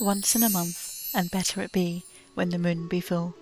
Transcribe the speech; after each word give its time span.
once 0.00 0.34
in 0.34 0.42
a 0.42 0.50
month, 0.50 1.10
and 1.14 1.30
better 1.30 1.60
it 1.60 1.72
be 1.72 2.04
when 2.34 2.50
the 2.50 2.58
moon 2.58 2.88
be 2.88 3.00
full. 3.00 3.34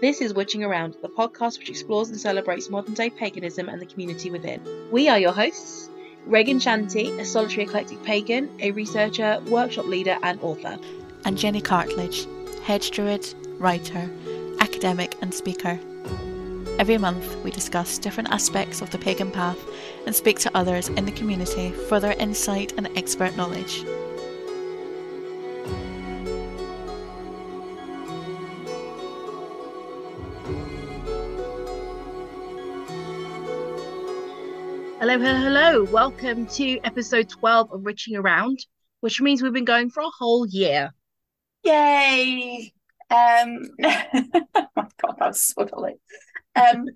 This 0.00 0.20
is 0.20 0.34
Witching 0.34 0.64
Around, 0.64 0.96
the 1.02 1.08
podcast 1.08 1.58
which 1.58 1.70
explores 1.70 2.08
and 2.08 2.18
celebrates 2.18 2.70
modern 2.70 2.94
day 2.94 3.10
paganism 3.10 3.68
and 3.68 3.80
the 3.80 3.86
community 3.86 4.30
within. 4.30 4.60
We 4.90 5.08
are 5.08 5.18
your 5.18 5.32
hosts 5.32 5.90
Raegan 6.28 6.62
Shanty, 6.62 7.10
a 7.18 7.24
solitary 7.24 7.64
eclectic 7.64 8.02
pagan, 8.04 8.48
a 8.60 8.70
researcher, 8.70 9.42
workshop 9.48 9.86
leader, 9.86 10.18
and 10.22 10.40
author. 10.40 10.78
And 11.24 11.36
Jenny 11.36 11.60
Cartledge, 11.60 12.26
hedge 12.62 12.92
druid, 12.92 13.26
writer, 13.58 14.08
academic, 14.60 15.16
and 15.20 15.34
speaker. 15.34 15.80
Every 16.78 16.96
month, 16.96 17.42
we 17.42 17.50
discuss 17.50 17.98
different 17.98 18.30
aspects 18.30 18.80
of 18.80 18.90
the 18.90 18.98
pagan 18.98 19.32
path 19.32 19.58
and 20.06 20.14
speak 20.14 20.38
to 20.40 20.56
others 20.56 20.88
in 20.90 21.04
the 21.04 21.12
community 21.12 21.70
for 21.70 21.98
their 21.98 22.14
insight 22.18 22.72
and 22.76 22.88
expert 22.96 23.36
knowledge. 23.36 23.84
Hello, 35.12 35.26
hello, 35.26 35.40
hello. 35.42 35.84
Welcome 35.92 36.46
to 36.46 36.78
episode 36.84 37.28
12 37.28 37.70
of 37.70 37.82
Witching 37.82 38.16
Around, 38.16 38.60
which 39.00 39.20
means 39.20 39.42
we've 39.42 39.52
been 39.52 39.66
going 39.66 39.90
for 39.90 40.00
a 40.02 40.08
whole 40.08 40.46
year. 40.46 40.94
Yay! 41.64 42.72
Um, 43.10 43.58
oh 43.84 44.00
my 44.74 44.86
God, 44.96 45.16
that 45.18 45.28
was 45.28 45.42
so 45.42 45.66
delayed. 45.66 45.96
Um, 46.56 46.86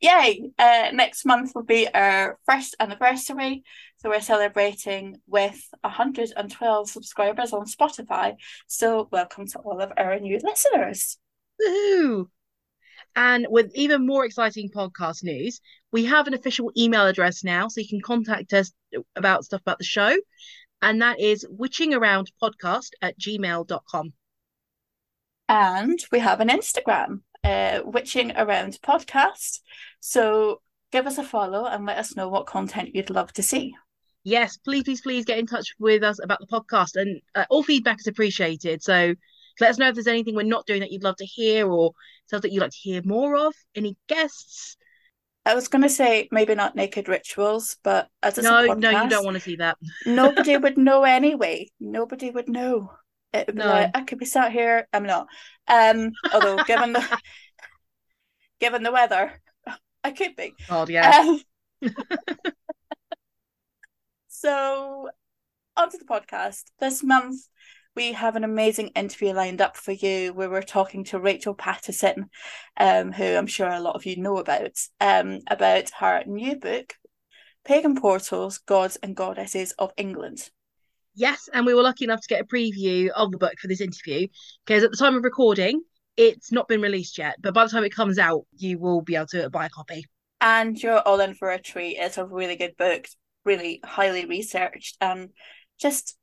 yay! 0.00 0.52
Uh, 0.58 0.88
next 0.94 1.26
month 1.26 1.52
will 1.54 1.64
be 1.64 1.86
our 1.92 2.38
first 2.46 2.76
anniversary. 2.80 3.62
So 3.98 4.08
we're 4.08 4.22
celebrating 4.22 5.16
with 5.26 5.62
112 5.82 6.88
subscribers 6.88 7.52
on 7.52 7.66
Spotify. 7.66 8.36
So 8.66 9.06
welcome 9.12 9.46
to 9.48 9.58
all 9.58 9.82
of 9.82 9.92
our 9.98 10.18
new 10.18 10.38
listeners. 10.42 11.18
Woohoo! 11.60 12.28
And 13.16 13.46
with 13.48 13.72
even 13.74 14.06
more 14.06 14.26
exciting 14.26 14.68
podcast 14.68 15.24
news, 15.24 15.60
we 15.90 16.04
have 16.04 16.26
an 16.26 16.34
official 16.34 16.70
email 16.76 17.06
address 17.06 17.42
now, 17.42 17.68
so 17.68 17.80
you 17.80 17.88
can 17.88 18.02
contact 18.02 18.52
us 18.52 18.72
about 19.16 19.44
stuff 19.46 19.62
about 19.62 19.78
the 19.78 19.84
show. 19.84 20.14
And 20.82 21.00
that 21.00 21.18
is 21.18 21.46
witchingaroundpodcast 21.50 22.90
at 23.00 23.18
gmail.com. 23.18 24.12
And 25.48 25.98
we 26.12 26.18
have 26.18 26.40
an 26.40 26.48
Instagram, 26.48 27.20
uh, 27.42 27.80
Witching 27.84 28.36
Around 28.36 28.78
Podcast. 28.82 29.60
So 30.00 30.60
give 30.92 31.06
us 31.06 31.16
a 31.16 31.24
follow 31.24 31.64
and 31.64 31.86
let 31.86 31.96
us 31.96 32.16
know 32.16 32.28
what 32.28 32.46
content 32.46 32.94
you'd 32.94 33.10
love 33.10 33.32
to 33.34 33.42
see. 33.42 33.74
Yes, 34.24 34.56
please, 34.58 34.82
please, 34.82 35.00
please 35.00 35.24
get 35.24 35.38
in 35.38 35.46
touch 35.46 35.74
with 35.78 36.02
us 36.02 36.18
about 36.22 36.40
the 36.40 36.46
podcast. 36.48 37.00
And 37.00 37.22
uh, 37.34 37.44
all 37.48 37.62
feedback 37.62 38.00
is 38.00 38.08
appreciated. 38.08 38.82
So 38.82 39.14
let 39.60 39.70
us 39.70 39.78
know 39.78 39.88
if 39.88 39.94
there's 39.94 40.06
anything 40.06 40.34
we're 40.34 40.42
not 40.42 40.66
doing 40.66 40.80
that 40.80 40.92
you'd 40.92 41.04
love 41.04 41.16
to 41.16 41.26
hear 41.26 41.70
or 41.70 41.92
stuff 42.26 42.42
that 42.42 42.52
you'd 42.52 42.60
like 42.60 42.72
to 42.72 42.76
hear 42.76 43.02
more 43.04 43.36
of. 43.36 43.54
Any 43.74 43.96
guests? 44.08 44.76
I 45.46 45.54
was 45.54 45.68
going 45.68 45.82
to 45.82 45.88
say 45.88 46.28
maybe 46.32 46.56
not 46.56 46.74
naked 46.74 47.08
rituals, 47.08 47.76
but 47.84 48.08
as 48.20 48.36
no, 48.36 48.50
podcast, 48.50 48.80
no, 48.80 49.02
you 49.02 49.08
don't 49.08 49.24
want 49.24 49.36
to 49.36 49.40
see 49.40 49.56
that. 49.56 49.78
nobody 50.04 50.56
would 50.58 50.76
know 50.76 51.04
anyway. 51.04 51.68
Nobody 51.78 52.30
would 52.30 52.48
know. 52.48 52.90
It 53.32 53.46
would 53.46 53.56
be 53.56 53.62
no. 53.62 53.68
like 53.68 53.90
I 53.94 54.02
could 54.02 54.18
be 54.18 54.24
sat 54.24 54.50
here. 54.50 54.88
I'm 54.92 55.04
not. 55.04 55.28
Um, 55.68 56.10
although 56.34 56.56
given 56.64 56.92
the 56.92 57.20
given 58.60 58.82
the 58.82 58.90
weather, 58.90 59.40
I 60.02 60.10
could 60.10 60.34
be. 60.34 60.54
Oh 60.68 60.84
yeah. 60.88 61.20
Um, 61.20 61.40
so, 64.28 65.10
onto 65.76 65.98
the 65.98 66.04
podcast. 66.04 66.64
This 66.80 67.04
month, 67.04 67.40
we 67.96 68.12
have 68.12 68.36
an 68.36 68.44
amazing 68.44 68.88
interview 68.88 69.32
lined 69.32 69.62
up 69.62 69.76
for 69.76 69.92
you 69.92 70.32
where 70.34 70.50
we're 70.50 70.60
talking 70.60 71.02
to 71.04 71.18
Rachel 71.18 71.54
Patterson, 71.54 72.28
um, 72.76 73.10
who 73.10 73.24
I'm 73.24 73.46
sure 73.46 73.68
a 73.68 73.80
lot 73.80 73.96
of 73.96 74.04
you 74.04 74.18
know 74.18 74.36
about, 74.36 74.78
um, 75.00 75.40
about 75.48 75.90
her 75.98 76.22
new 76.26 76.56
book, 76.56 76.92
Pagan 77.64 77.96
Portals, 77.96 78.58
Gods 78.58 78.96
and 79.02 79.16
Goddesses 79.16 79.72
of 79.78 79.92
England. 79.96 80.50
Yes, 81.14 81.48
and 81.52 81.64
we 81.64 81.72
were 81.72 81.82
lucky 81.82 82.04
enough 82.04 82.20
to 82.20 82.28
get 82.28 82.42
a 82.42 82.44
preview 82.44 83.08
of 83.08 83.32
the 83.32 83.38
book 83.38 83.54
for 83.58 83.66
this 83.66 83.80
interview 83.80 84.28
because 84.66 84.84
at 84.84 84.90
the 84.90 84.98
time 84.98 85.16
of 85.16 85.24
recording, 85.24 85.80
it's 86.18 86.52
not 86.52 86.68
been 86.68 86.82
released 86.82 87.16
yet, 87.16 87.36
but 87.40 87.54
by 87.54 87.64
the 87.64 87.70
time 87.70 87.84
it 87.84 87.94
comes 87.94 88.18
out, 88.18 88.44
you 88.58 88.78
will 88.78 89.00
be 89.00 89.16
able 89.16 89.26
to 89.28 89.48
buy 89.48 89.66
a 89.66 89.70
copy. 89.70 90.04
And 90.42 90.80
you're 90.80 91.00
all 91.00 91.20
in 91.20 91.32
for 91.32 91.50
a 91.50 91.58
treat. 91.58 91.96
It's 91.98 92.18
a 92.18 92.26
really 92.26 92.56
good 92.56 92.76
book, 92.76 93.08
really 93.46 93.80
highly 93.82 94.26
researched, 94.26 94.98
and 95.00 95.30
just 95.80 96.16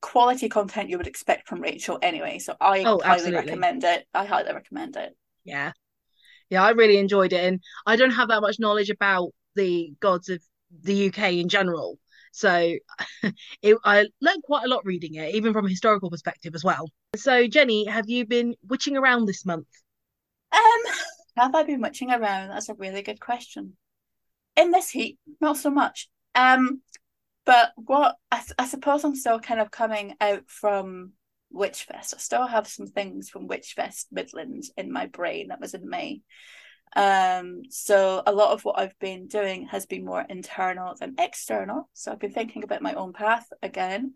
quality 0.00 0.48
content 0.48 0.88
you 0.88 0.96
would 0.96 1.06
expect 1.06 1.48
from 1.48 1.60
Rachel 1.60 1.98
anyway. 2.02 2.38
So 2.38 2.56
I 2.60 2.80
oh, 2.84 2.98
highly 2.98 3.04
absolutely. 3.04 3.46
recommend 3.46 3.84
it. 3.84 4.06
I 4.14 4.24
highly 4.24 4.52
recommend 4.52 4.96
it. 4.96 5.16
Yeah. 5.44 5.72
Yeah, 6.48 6.64
I 6.64 6.70
really 6.70 6.98
enjoyed 6.98 7.32
it. 7.32 7.44
And 7.44 7.60
I 7.86 7.96
don't 7.96 8.10
have 8.10 8.28
that 8.28 8.40
much 8.40 8.58
knowledge 8.58 8.90
about 8.90 9.30
the 9.54 9.92
gods 10.00 10.28
of 10.28 10.42
the 10.82 11.08
UK 11.08 11.34
in 11.34 11.48
general. 11.48 11.98
So 12.32 12.76
it, 13.62 13.76
I 13.84 14.06
learned 14.20 14.42
quite 14.44 14.64
a 14.64 14.68
lot 14.68 14.84
reading 14.84 15.14
it, 15.14 15.34
even 15.34 15.52
from 15.52 15.66
a 15.66 15.68
historical 15.68 16.10
perspective 16.10 16.54
as 16.54 16.64
well. 16.64 16.88
So, 17.16 17.46
Jenny, 17.46 17.86
have 17.86 18.08
you 18.08 18.26
been 18.26 18.54
witching 18.68 18.96
around 18.96 19.26
this 19.26 19.44
month? 19.44 19.66
Um, 20.52 20.94
have 21.36 21.54
I 21.54 21.62
been 21.62 21.80
witching 21.80 22.10
around? 22.10 22.48
That's 22.48 22.68
a 22.68 22.74
really 22.74 23.02
good 23.02 23.20
question. 23.20 23.76
In 24.56 24.70
this 24.72 24.90
heat, 24.90 25.18
not 25.40 25.56
so 25.56 25.70
much. 25.70 26.08
Um, 26.34 26.82
but 27.44 27.72
what 27.76 28.16
I, 28.30 28.42
I 28.58 28.66
suppose 28.66 29.04
I'm 29.04 29.14
still 29.14 29.40
kind 29.40 29.60
of 29.60 29.70
coming 29.70 30.14
out 30.20 30.42
from 30.46 31.12
Witchfest. 31.52 32.14
I 32.14 32.18
still 32.18 32.46
have 32.46 32.66
some 32.66 32.86
things 32.86 33.28
from 33.28 33.48
Witchfest 33.48 34.06
Midlands 34.12 34.70
in 34.76 34.92
my 34.92 35.06
brain 35.06 35.48
that 35.48 35.60
was 35.60 35.74
in 35.74 35.88
May. 35.88 36.22
Um, 36.96 37.62
so 37.70 38.22
a 38.26 38.32
lot 38.32 38.52
of 38.52 38.64
what 38.64 38.78
I've 38.78 38.98
been 38.98 39.26
doing 39.26 39.66
has 39.68 39.86
been 39.86 40.04
more 40.04 40.24
internal 40.28 40.94
than 40.98 41.16
external. 41.18 41.88
So 41.92 42.12
I've 42.12 42.18
been 42.18 42.32
thinking 42.32 42.64
about 42.64 42.82
my 42.82 42.94
own 42.94 43.12
path 43.12 43.46
again. 43.62 44.14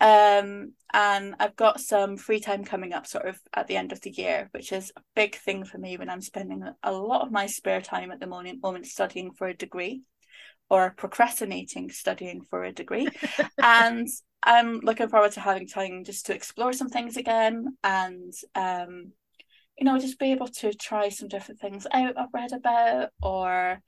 Um, 0.00 0.74
and 0.92 1.34
I've 1.40 1.56
got 1.56 1.80
some 1.80 2.16
free 2.16 2.38
time 2.40 2.64
coming 2.64 2.92
up 2.92 3.06
sort 3.06 3.26
of 3.26 3.38
at 3.52 3.66
the 3.66 3.76
end 3.76 3.92
of 3.92 4.00
the 4.00 4.10
year, 4.10 4.48
which 4.52 4.72
is 4.72 4.92
a 4.96 5.00
big 5.16 5.34
thing 5.34 5.64
for 5.64 5.76
me 5.76 5.96
when 5.96 6.08
I'm 6.08 6.22
spending 6.22 6.62
a 6.82 6.92
lot 6.92 7.22
of 7.22 7.32
my 7.32 7.46
spare 7.46 7.80
time 7.80 8.10
at 8.10 8.20
the 8.20 8.26
moment, 8.26 8.62
moment 8.62 8.86
studying 8.86 9.32
for 9.32 9.48
a 9.48 9.56
degree 9.56 10.02
or 10.70 10.94
procrastinating 10.96 11.90
studying 11.90 12.42
for 12.42 12.64
a 12.64 12.72
degree. 12.72 13.08
and 13.58 14.08
I'm 14.42 14.80
looking 14.80 15.08
forward 15.08 15.32
to 15.32 15.40
having 15.40 15.66
time 15.66 16.04
just 16.04 16.26
to 16.26 16.34
explore 16.34 16.72
some 16.72 16.88
things 16.88 17.16
again 17.16 17.76
and 17.82 18.32
um, 18.54 19.12
you 19.78 19.84
know, 19.84 19.98
just 19.98 20.18
be 20.18 20.32
able 20.32 20.48
to 20.48 20.72
try 20.74 21.08
some 21.08 21.28
different 21.28 21.60
things 21.60 21.86
out 21.92 22.18
I've 22.18 22.34
read 22.34 22.52
about 22.52 23.10
or 23.22 23.80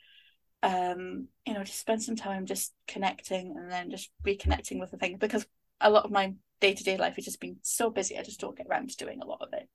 um, 0.62 1.28
you 1.46 1.54
know, 1.54 1.64
just 1.64 1.80
spend 1.80 2.02
some 2.02 2.16
time 2.16 2.46
just 2.46 2.74
connecting 2.86 3.54
and 3.56 3.70
then 3.70 3.90
just 3.90 4.10
reconnecting 4.26 4.78
with 4.78 4.90
the 4.90 4.98
things 4.98 5.19
because 5.19 5.46
a 5.80 5.90
lot 5.90 6.04
of 6.04 6.10
my 6.10 6.34
day-to-day 6.60 6.98
life 6.98 7.16
has 7.16 7.24
just 7.24 7.40
been 7.40 7.56
so 7.62 7.88
busy 7.88 8.19
I 8.19 8.22
just 8.22 8.40
don't 8.40 8.56
get 8.56 8.66
around 8.66 8.90
to 8.90 8.96
doing 8.96 9.20
a 9.22 9.26
lot 9.26 9.40
of 9.40 9.48
it. 9.54 9.69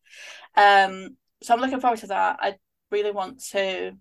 Um, 0.60 1.18
so 1.42 1.54
I'm 1.54 1.60
looking 1.62 1.80
forward 1.80 2.00
to 2.00 2.08
that. 2.08 2.38
I 2.40 2.56
really 2.92 3.12
want 3.12 3.44
to 3.52 3.94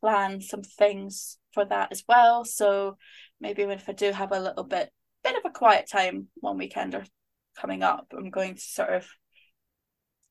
plan 0.00 0.40
some 0.40 0.62
things 0.62 1.38
for 1.52 1.64
that 1.64 1.92
as 1.92 2.04
well. 2.08 2.44
So 2.44 2.96
maybe 3.40 3.62
if 3.62 3.88
I 3.88 3.92
do 3.92 4.12
have 4.12 4.32
a 4.32 4.40
little 4.40 4.64
bit 4.64 4.90
bit 5.22 5.36
of 5.36 5.42
a 5.44 5.50
quiet 5.50 5.88
time 5.90 6.28
one 6.40 6.58
weekend 6.58 6.94
or 6.94 7.04
coming 7.56 7.82
up, 7.82 8.06
I'm 8.16 8.30
going 8.30 8.56
to 8.56 8.60
sort 8.60 8.90
of 8.90 9.06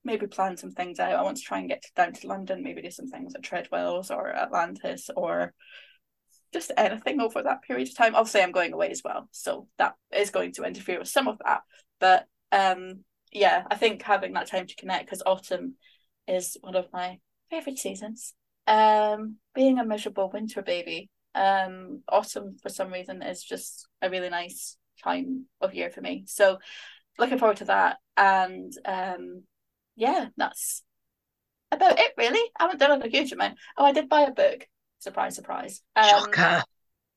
maybe 0.03 0.27
plan 0.27 0.57
some 0.57 0.71
things 0.71 0.99
out. 0.99 1.13
I 1.13 1.21
want 1.21 1.37
to 1.37 1.43
try 1.43 1.59
and 1.59 1.69
get 1.69 1.83
down 1.95 2.13
to 2.13 2.27
London, 2.27 2.63
maybe 2.63 2.81
do 2.81 2.91
some 2.91 3.07
things 3.07 3.33
at 3.35 3.43
Treadwells 3.43 4.11
or 4.11 4.29
Atlantis 4.29 5.09
or 5.15 5.53
just 6.51 6.71
anything 6.75 7.21
over 7.21 7.41
that 7.41 7.61
period 7.61 7.87
of 7.87 7.95
time. 7.95 8.15
Obviously, 8.15 8.41
I'm 8.41 8.51
going 8.51 8.73
away 8.73 8.89
as 8.89 9.01
well, 9.03 9.29
so 9.31 9.67
that 9.77 9.93
is 10.13 10.31
going 10.31 10.51
to 10.53 10.63
interfere 10.63 10.99
with 10.99 11.07
some 11.07 11.27
of 11.27 11.39
that. 11.45 11.61
But 11.99 12.25
um, 12.51 13.05
yeah, 13.31 13.63
I 13.69 13.75
think 13.75 14.01
having 14.01 14.34
that 14.34 14.47
time 14.47 14.67
to 14.67 14.75
connect 14.75 15.05
because 15.05 15.23
autumn 15.25 15.75
is 16.28 16.57
one 16.61 16.75
of 16.75 16.87
my 16.91 17.19
favorite 17.49 17.78
seasons 17.78 18.34
um, 18.67 19.37
being 19.53 19.79
a 19.79 19.85
miserable 19.85 20.29
winter 20.31 20.61
baby, 20.61 21.09
um, 21.35 22.02
autumn 22.08 22.58
for 22.61 22.69
some 22.69 22.91
reason 22.91 23.22
is 23.22 23.43
just 23.43 23.87
a 24.02 24.09
really 24.09 24.29
nice 24.29 24.78
time 25.03 25.46
of 25.59 25.73
year 25.73 25.90
for 25.90 26.02
me. 26.02 26.25
So 26.28 26.59
looking 27.17 27.37
forward 27.37 27.58
to 27.58 27.66
that. 27.66 27.97
And 28.17 28.73
um, 28.85 29.43
yeah, 29.96 30.28
that's 30.37 30.84
about 31.72 31.99
it 31.99 32.13
really. 32.17 32.41
I 32.59 32.63
haven't 32.63 32.79
done 32.79 33.02
a 33.02 33.08
huge 33.08 33.31
amount. 33.31 33.58
Oh, 33.78 33.85
I 33.85 33.93
did 33.93 34.09
buy 34.09 34.22
a 34.22 34.31
book. 34.31 34.67
Surprise, 34.99 35.35
surprise. 35.35 35.81
Um, 35.96 36.09
Shocker. 36.09 36.63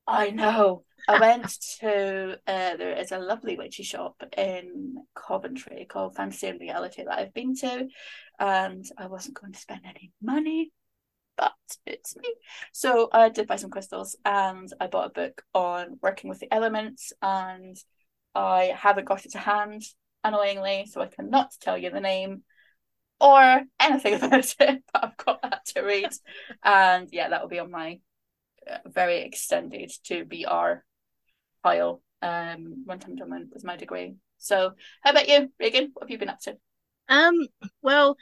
I 0.06 0.30
know. 0.30 0.84
I 1.08 1.18
went 1.18 1.54
to 1.80 2.38
uh, 2.46 2.76
there 2.76 2.98
is 2.98 3.12
a 3.12 3.18
lovely 3.18 3.56
witchy 3.56 3.82
shop 3.82 4.22
in 4.36 4.96
Coventry 5.14 5.86
called 5.88 6.16
Fantasy 6.16 6.46
and 6.46 6.60
Reality 6.60 7.04
that 7.04 7.18
I've 7.18 7.34
been 7.34 7.54
to, 7.56 7.88
and 8.38 8.84
I 8.96 9.06
wasn't 9.06 9.38
going 9.38 9.52
to 9.52 9.58
spend 9.58 9.82
any 9.84 10.12
money 10.22 10.72
but 11.36 11.52
it's 11.86 12.16
me. 12.16 12.34
So 12.72 13.08
I 13.12 13.28
did 13.28 13.46
buy 13.46 13.56
some 13.56 13.70
crystals 13.70 14.16
and 14.24 14.72
I 14.80 14.86
bought 14.86 15.06
a 15.06 15.10
book 15.10 15.42
on 15.54 15.98
working 16.02 16.30
with 16.30 16.40
the 16.40 16.52
elements 16.52 17.12
and 17.22 17.76
I 18.34 18.74
haven't 18.76 19.06
got 19.06 19.24
it 19.26 19.32
to 19.32 19.38
hand, 19.38 19.82
annoyingly, 20.24 20.86
so 20.90 21.00
I 21.00 21.06
cannot 21.06 21.52
tell 21.60 21.78
you 21.78 21.90
the 21.90 22.00
name 22.00 22.42
or 23.20 23.62
anything 23.80 24.14
about 24.22 24.54
it, 24.58 24.82
but 24.92 25.04
I've 25.04 25.16
got 25.16 25.42
that 25.42 25.66
to 25.66 25.82
read. 25.82 26.10
and 26.62 27.08
yeah, 27.12 27.28
that 27.28 27.42
will 27.42 27.48
be 27.48 27.60
on 27.60 27.70
my 27.70 28.00
uh, 28.70 28.78
very 28.86 29.22
extended 29.22 29.92
TBR 30.04 30.80
pile 31.62 32.02
um, 32.22 32.82
when 32.84 33.00
I'm 33.04 33.16
done 33.16 33.50
with 33.52 33.64
my 33.64 33.76
degree. 33.76 34.16
So, 34.38 34.72
how 35.02 35.10
about 35.10 35.28
you, 35.28 35.50
Raegan? 35.62 35.90
What 35.92 36.04
have 36.04 36.10
you 36.10 36.18
been 36.18 36.28
up 36.28 36.40
to? 36.40 36.56
Um, 37.08 37.46
well, 37.82 38.16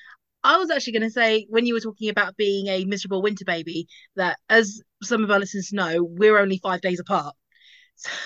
I 0.44 0.56
was 0.56 0.70
actually 0.70 0.94
going 0.94 1.02
to 1.02 1.10
say 1.10 1.46
when 1.48 1.66
you 1.66 1.74
were 1.74 1.80
talking 1.80 2.08
about 2.08 2.36
being 2.36 2.66
a 2.66 2.84
miserable 2.84 3.22
winter 3.22 3.44
baby, 3.44 3.86
that 4.16 4.38
as 4.48 4.80
some 5.02 5.22
of 5.22 5.30
our 5.30 5.38
listeners 5.38 5.72
know, 5.72 6.02
we're 6.02 6.38
only 6.38 6.58
five 6.58 6.80
days 6.80 7.00
apart. 7.00 7.34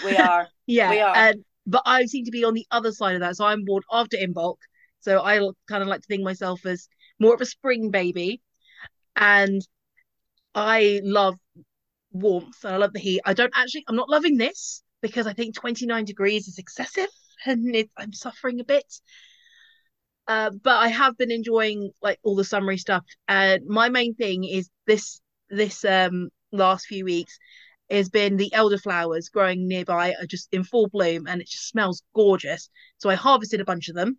We 0.04 0.16
are. 0.16 0.48
yeah. 0.66 0.90
We 0.90 1.00
are. 1.00 1.14
And 1.14 1.44
but 1.66 1.82
I 1.84 2.06
seem 2.06 2.24
to 2.24 2.30
be 2.30 2.44
on 2.44 2.54
the 2.54 2.66
other 2.70 2.92
side 2.92 3.16
of 3.16 3.20
that. 3.20 3.36
So 3.36 3.44
I'm 3.44 3.64
born 3.64 3.82
after 3.92 4.16
Imbolc. 4.16 4.56
So 5.00 5.20
I 5.20 5.38
kind 5.68 5.82
of 5.82 5.88
like 5.88 6.00
to 6.00 6.06
think 6.06 6.22
myself 6.22 6.64
as 6.64 6.88
more 7.18 7.34
of 7.34 7.40
a 7.40 7.46
spring 7.46 7.90
baby. 7.90 8.40
And 9.14 9.66
I 10.54 11.00
love 11.04 11.36
warmth 12.12 12.64
and 12.64 12.74
I 12.74 12.76
love 12.78 12.92
the 12.92 13.00
heat. 13.00 13.20
I 13.24 13.34
don't 13.34 13.52
actually, 13.54 13.84
I'm 13.88 13.96
not 13.96 14.08
loving 14.08 14.36
this 14.36 14.82
because 15.02 15.26
I 15.26 15.32
think 15.32 15.54
29 15.54 16.04
degrees 16.04 16.48
is 16.48 16.58
excessive 16.58 17.08
and 17.44 17.74
it, 17.74 17.90
I'm 17.96 18.12
suffering 18.12 18.60
a 18.60 18.64
bit. 18.64 18.86
Uh, 20.28 20.50
but 20.50 20.76
I 20.76 20.88
have 20.88 21.16
been 21.16 21.30
enjoying 21.30 21.90
like 22.02 22.18
all 22.22 22.36
the 22.36 22.44
summery 22.44 22.78
stuff. 22.78 23.04
And 23.28 23.64
my 23.66 23.88
main 23.88 24.14
thing 24.14 24.44
is 24.44 24.68
this 24.86 25.20
this 25.50 25.84
um 25.84 26.30
last 26.52 26.86
few 26.86 27.04
weeks 27.04 27.38
has 27.90 28.08
been 28.08 28.36
the 28.36 28.50
elderflowers 28.54 29.30
growing 29.30 29.68
nearby 29.68 30.14
are 30.20 30.26
just 30.26 30.48
in 30.52 30.64
full 30.64 30.88
bloom 30.88 31.26
and 31.28 31.40
it 31.40 31.48
just 31.48 31.68
smells 31.68 32.02
gorgeous. 32.14 32.68
So 32.98 33.08
I 33.10 33.14
harvested 33.14 33.60
a 33.60 33.64
bunch 33.64 33.88
of 33.88 33.94
them 33.94 34.18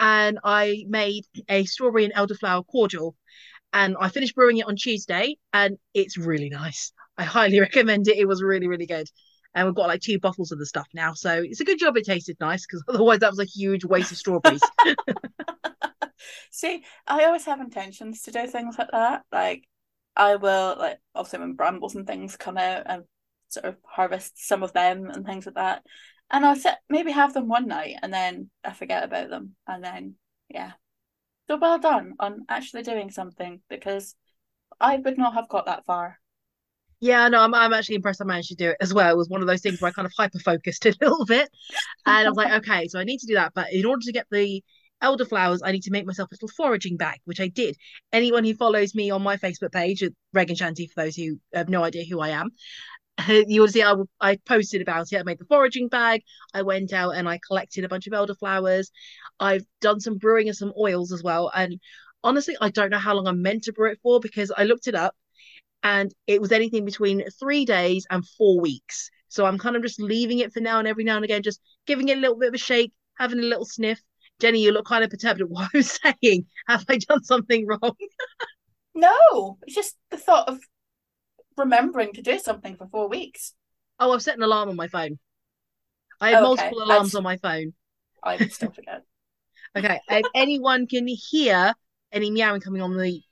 and 0.00 0.38
I 0.44 0.84
made 0.88 1.24
a 1.48 1.64
strawberry 1.64 2.04
and 2.04 2.14
elderflower 2.14 2.64
cordial 2.66 3.16
and 3.72 3.96
I 4.00 4.08
finished 4.08 4.34
brewing 4.34 4.58
it 4.58 4.66
on 4.66 4.76
Tuesday 4.76 5.36
and 5.52 5.78
it's 5.94 6.18
really 6.18 6.50
nice. 6.50 6.92
I 7.18 7.24
highly 7.24 7.60
recommend 7.62 8.08
it. 8.08 8.18
It 8.18 8.26
was 8.28 8.42
really, 8.42 8.68
really 8.68 8.86
good. 8.86 9.08
And 9.54 9.66
we've 9.66 9.74
got 9.74 9.88
like 9.88 10.00
two 10.00 10.18
bottles 10.18 10.52
of 10.52 10.58
the 10.58 10.66
stuff 10.66 10.86
now. 10.94 11.14
So 11.14 11.42
it's 11.44 11.60
a 11.60 11.64
good 11.64 11.78
job 11.78 11.96
it 11.96 12.04
tasted 12.04 12.36
nice 12.40 12.66
because 12.66 12.84
otherwise 12.88 13.20
that 13.20 13.30
was 13.30 13.40
a 13.40 13.44
huge 13.44 13.84
waste 13.84 14.12
of 14.12 14.18
strawberries. 14.18 14.62
See, 16.50 16.84
I 17.06 17.24
always 17.24 17.44
have 17.46 17.60
intentions 17.60 18.22
to 18.22 18.30
do 18.30 18.46
things 18.46 18.76
like 18.78 18.90
that. 18.92 19.22
Like 19.32 19.64
I 20.16 20.36
will 20.36 20.76
like 20.78 20.98
obviously 21.14 21.40
when 21.40 21.54
brambles 21.54 21.94
and 21.94 22.06
things 22.06 22.36
come 22.36 22.58
out 22.58 22.82
and 22.86 23.04
sort 23.48 23.66
of 23.66 23.76
harvest 23.84 24.46
some 24.46 24.62
of 24.62 24.72
them 24.72 25.08
and 25.10 25.24
things 25.24 25.46
like 25.46 25.54
that. 25.54 25.82
And 26.30 26.44
I'll 26.44 26.56
maybe 26.90 27.12
have 27.12 27.32
them 27.32 27.48
one 27.48 27.66
night 27.66 27.96
and 28.02 28.12
then 28.12 28.50
I 28.62 28.72
forget 28.72 29.04
about 29.04 29.30
them. 29.30 29.54
And 29.66 29.82
then 29.82 30.14
yeah. 30.48 30.72
So 31.48 31.56
well 31.56 31.78
done 31.78 32.14
on 32.20 32.44
actually 32.48 32.82
doing 32.82 33.10
something 33.10 33.60
because 33.70 34.14
I 34.80 34.96
would 34.96 35.16
not 35.16 35.34
have 35.34 35.48
got 35.48 35.66
that 35.66 35.86
far. 35.86 36.20
Yeah, 37.00 37.28
no, 37.28 37.40
I'm, 37.40 37.54
I'm 37.54 37.72
actually 37.72 37.96
impressed 37.96 38.20
I 38.20 38.24
managed 38.24 38.48
to 38.48 38.56
do 38.56 38.70
it 38.70 38.76
as 38.80 38.92
well. 38.92 39.12
It 39.12 39.16
was 39.16 39.28
one 39.28 39.40
of 39.40 39.46
those 39.46 39.60
things 39.60 39.80
where 39.80 39.88
I 39.88 39.92
kind 39.92 40.06
of 40.06 40.12
hyper 40.16 40.38
focused 40.40 40.84
a 40.86 40.94
little 41.00 41.24
bit. 41.24 41.48
And 42.06 42.26
I 42.26 42.28
was 42.28 42.36
like, 42.36 42.52
okay, 42.64 42.88
so 42.88 42.98
I 42.98 43.04
need 43.04 43.18
to 43.18 43.26
do 43.26 43.34
that. 43.34 43.52
But 43.54 43.72
in 43.72 43.84
order 43.84 44.02
to 44.04 44.12
get 44.12 44.26
the 44.30 44.62
elderflowers, 45.02 45.60
I 45.62 45.70
need 45.70 45.84
to 45.84 45.92
make 45.92 46.06
myself 46.06 46.30
a 46.30 46.34
little 46.34 46.48
foraging 46.56 46.96
bag, 46.96 47.20
which 47.24 47.40
I 47.40 47.48
did. 47.48 47.76
Anyone 48.12 48.44
who 48.44 48.54
follows 48.54 48.94
me 48.94 49.10
on 49.10 49.22
my 49.22 49.36
Facebook 49.36 49.72
page, 49.72 50.02
Raegan 50.34 50.58
Shanty, 50.58 50.88
for 50.88 51.04
those 51.04 51.14
who 51.14 51.38
have 51.54 51.68
no 51.68 51.84
idea 51.84 52.04
who 52.04 52.20
I 52.20 52.30
am, 52.30 52.50
you'll 53.28 53.68
see 53.68 53.82
I, 53.82 53.94
I 54.20 54.36
posted 54.46 54.82
about 54.82 55.12
it. 55.12 55.18
I 55.18 55.22
made 55.22 55.38
the 55.38 55.44
foraging 55.44 55.88
bag. 55.88 56.22
I 56.52 56.62
went 56.62 56.92
out 56.92 57.10
and 57.12 57.28
I 57.28 57.38
collected 57.46 57.84
a 57.84 57.88
bunch 57.88 58.08
of 58.08 58.12
elderflowers. 58.12 58.88
I've 59.38 59.64
done 59.80 60.00
some 60.00 60.18
brewing 60.18 60.48
of 60.48 60.56
some 60.56 60.72
oils 60.78 61.12
as 61.12 61.22
well. 61.22 61.50
And 61.54 61.80
honestly, 62.24 62.56
I 62.60 62.70
don't 62.70 62.90
know 62.90 62.98
how 62.98 63.14
long 63.14 63.28
I'm 63.28 63.42
meant 63.42 63.64
to 63.64 63.72
brew 63.72 63.92
it 63.92 64.00
for 64.02 64.18
because 64.20 64.50
I 64.56 64.64
looked 64.64 64.88
it 64.88 64.96
up 64.96 65.14
and 65.88 66.14
it 66.26 66.38
was 66.38 66.52
anything 66.52 66.84
between 66.84 67.24
three 67.40 67.64
days 67.64 68.06
and 68.10 68.28
four 68.36 68.60
weeks. 68.60 69.10
So 69.28 69.46
I'm 69.46 69.56
kind 69.56 69.74
of 69.74 69.82
just 69.82 69.98
leaving 69.98 70.40
it 70.40 70.52
for 70.52 70.60
now 70.60 70.78
and 70.78 70.86
every 70.86 71.02
now 71.02 71.16
and 71.16 71.24
again, 71.24 71.42
just 71.42 71.62
giving 71.86 72.08
it 72.08 72.18
a 72.18 72.20
little 72.20 72.36
bit 72.36 72.48
of 72.48 72.54
a 72.54 72.58
shake, 72.58 72.92
having 73.16 73.38
a 73.38 73.42
little 73.42 73.64
sniff, 73.64 73.98
Jenny, 74.38 74.62
you 74.62 74.70
look 74.70 74.86
kind 74.86 75.02
of 75.02 75.08
perturbed 75.08 75.40
at 75.40 75.48
what 75.50 75.70
I'm 75.74 75.82
saying. 75.82 76.44
Have 76.68 76.84
I 76.90 76.98
done 76.98 77.24
something 77.24 77.66
wrong? 77.66 77.94
no, 78.94 79.56
it's 79.62 79.74
just 79.74 79.96
the 80.10 80.18
thought 80.18 80.48
of 80.48 80.60
remembering 81.56 82.12
to 82.12 82.22
do 82.22 82.38
something 82.38 82.76
for 82.76 82.86
four 82.88 83.08
weeks. 83.08 83.54
Oh, 83.98 84.12
I've 84.12 84.22
set 84.22 84.36
an 84.36 84.42
alarm 84.42 84.68
on 84.68 84.76
my 84.76 84.88
phone. 84.88 85.18
I 86.20 86.30
have 86.30 86.44
oh, 86.44 86.52
okay. 86.52 86.64
multiple 86.64 86.82
alarms 86.84 87.14
on 87.14 87.22
my 87.22 87.38
phone. 87.38 87.72
I 88.22 88.36
would 88.36 88.52
still 88.52 88.72
forget. 88.72 89.04
okay, 89.76 90.00
if 90.10 90.26
anyone 90.34 90.86
can 90.86 91.06
hear 91.08 91.72
any 92.12 92.30
meowing 92.30 92.60
coming 92.60 92.82
on 92.82 92.94
the, 92.94 93.22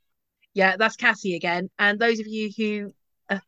yeah, 0.56 0.78
that's 0.78 0.96
Cassie 0.96 1.36
again. 1.36 1.68
And 1.78 1.98
those 1.98 2.18
of 2.18 2.26
you 2.26 2.50
who, 2.56 2.90
uh, 3.28 3.40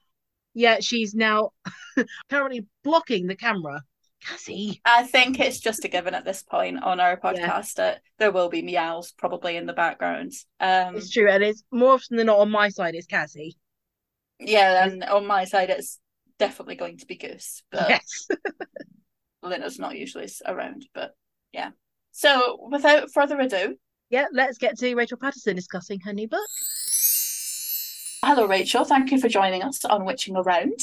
yeah, 0.52 0.76
she's 0.80 1.14
now 1.14 1.52
apparently 2.26 2.66
blocking 2.84 3.26
the 3.26 3.34
camera. 3.34 3.80
Cassie. 4.22 4.82
I 4.84 5.04
think 5.04 5.40
it's 5.40 5.58
just 5.58 5.86
a 5.86 5.88
given 5.88 6.12
at 6.12 6.26
this 6.26 6.42
point 6.42 6.82
on 6.82 7.00
our 7.00 7.16
podcast 7.16 7.38
yeah. 7.38 7.62
that 7.76 8.00
there 8.18 8.30
will 8.30 8.50
be 8.50 8.60
meows 8.60 9.12
probably 9.12 9.56
in 9.56 9.64
the 9.64 9.72
background. 9.72 10.32
Um, 10.60 10.96
it's 10.96 11.08
true, 11.08 11.30
and 11.30 11.42
it's 11.42 11.62
more 11.72 11.94
often 11.94 12.18
than 12.18 12.26
not 12.26 12.40
on 12.40 12.50
my 12.50 12.68
side. 12.68 12.94
It's 12.94 13.06
Cassie. 13.06 13.56
Yeah, 14.38 14.84
and 14.84 15.02
on 15.02 15.26
my 15.26 15.46
side, 15.46 15.70
it's 15.70 15.98
definitely 16.38 16.76
going 16.76 16.98
to 16.98 17.06
be 17.06 17.16
Goose. 17.16 17.62
But 17.72 17.88
yes, 17.88 18.28
Lina's 19.42 19.78
not 19.78 19.96
usually 19.96 20.28
around. 20.44 20.84
But 20.92 21.14
yeah. 21.52 21.70
So 22.10 22.68
without 22.70 23.10
further 23.14 23.40
ado, 23.40 23.76
yeah, 24.10 24.26
let's 24.32 24.58
get 24.58 24.78
to 24.78 24.94
Rachel 24.94 25.18
Patterson 25.18 25.56
discussing 25.56 26.00
her 26.00 26.12
new 26.12 26.28
book. 26.28 26.48
Hello, 28.24 28.46
Rachel. 28.46 28.84
Thank 28.84 29.12
you 29.12 29.20
for 29.20 29.28
joining 29.28 29.62
us 29.62 29.84
on 29.84 30.04
Witching 30.04 30.36
Around. 30.36 30.78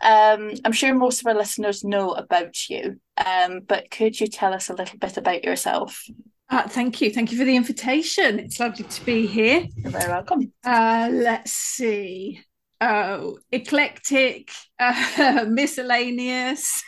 Um, 0.00 0.52
I'm 0.64 0.72
sure 0.72 0.94
most 0.94 1.20
of 1.20 1.26
our 1.26 1.34
listeners 1.34 1.84
know 1.84 2.12
about 2.12 2.68
you, 2.70 2.98
um, 3.24 3.60
but 3.60 3.90
could 3.90 4.18
you 4.18 4.26
tell 4.26 4.54
us 4.54 4.70
a 4.70 4.74
little 4.74 4.98
bit 4.98 5.18
about 5.18 5.44
yourself? 5.44 6.02
Uh, 6.48 6.66
thank 6.68 7.00
you. 7.00 7.10
Thank 7.10 7.30
you 7.30 7.38
for 7.38 7.44
the 7.44 7.56
invitation. 7.56 8.38
It's 8.38 8.58
lovely 8.58 8.84
to 8.84 9.04
be 9.04 9.26
here. 9.26 9.66
You're 9.76 9.90
very 9.90 10.10
welcome. 10.10 10.52
Uh, 10.64 11.08
let's 11.12 11.52
see. 11.52 12.42
Oh, 12.80 13.38
eclectic, 13.52 14.50
uh, 14.80 15.44
miscellaneous, 15.48 16.82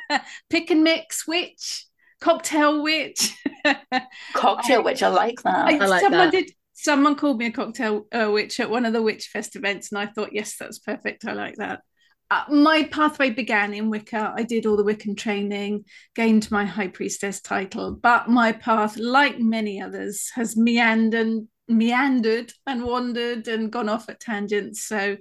pick 0.50 0.70
and 0.70 0.84
mix 0.84 1.26
witch, 1.26 1.86
cocktail 2.20 2.82
witch. 2.82 3.34
cocktail 4.34 4.84
witch, 4.84 5.02
I 5.02 5.08
like 5.08 5.42
that. 5.42 5.66
I, 5.66 5.76
I 5.76 5.86
like 5.86 6.00
someone 6.02 6.30
that. 6.30 6.32
did 6.32 6.52
someone 6.74 7.14
called 7.14 7.38
me 7.38 7.46
a 7.46 7.52
cocktail 7.52 8.06
uh, 8.12 8.30
witch 8.32 8.58
at 8.58 8.70
one 8.70 8.86
of 8.86 8.92
the 8.92 9.02
Witch 9.02 9.28
Fest 9.28 9.56
events, 9.56 9.92
and 9.92 9.98
I 9.98 10.06
thought, 10.06 10.32
yes, 10.32 10.56
that's 10.58 10.78
perfect. 10.78 11.26
I 11.26 11.32
like 11.32 11.56
that. 11.56 11.82
Uh, 12.30 12.44
my 12.48 12.84
pathway 12.84 13.30
began 13.30 13.74
in 13.74 13.90
Wicca. 13.90 14.32
I 14.36 14.44
did 14.44 14.64
all 14.64 14.76
the 14.76 14.84
Wiccan 14.84 15.16
training, 15.16 15.84
gained 16.14 16.50
my 16.50 16.64
High 16.64 16.88
Priestess 16.88 17.40
title, 17.40 17.92
but 17.92 18.28
my 18.28 18.52
path, 18.52 18.96
like 18.96 19.40
many 19.40 19.82
others, 19.82 20.30
has 20.34 20.56
meandered, 20.56 21.46
meandered 21.66 22.52
and 22.66 22.84
wandered 22.84 23.48
and 23.48 23.72
gone 23.72 23.88
off 23.88 24.08
at 24.08 24.20
tangents. 24.20 24.84
So 24.84 25.16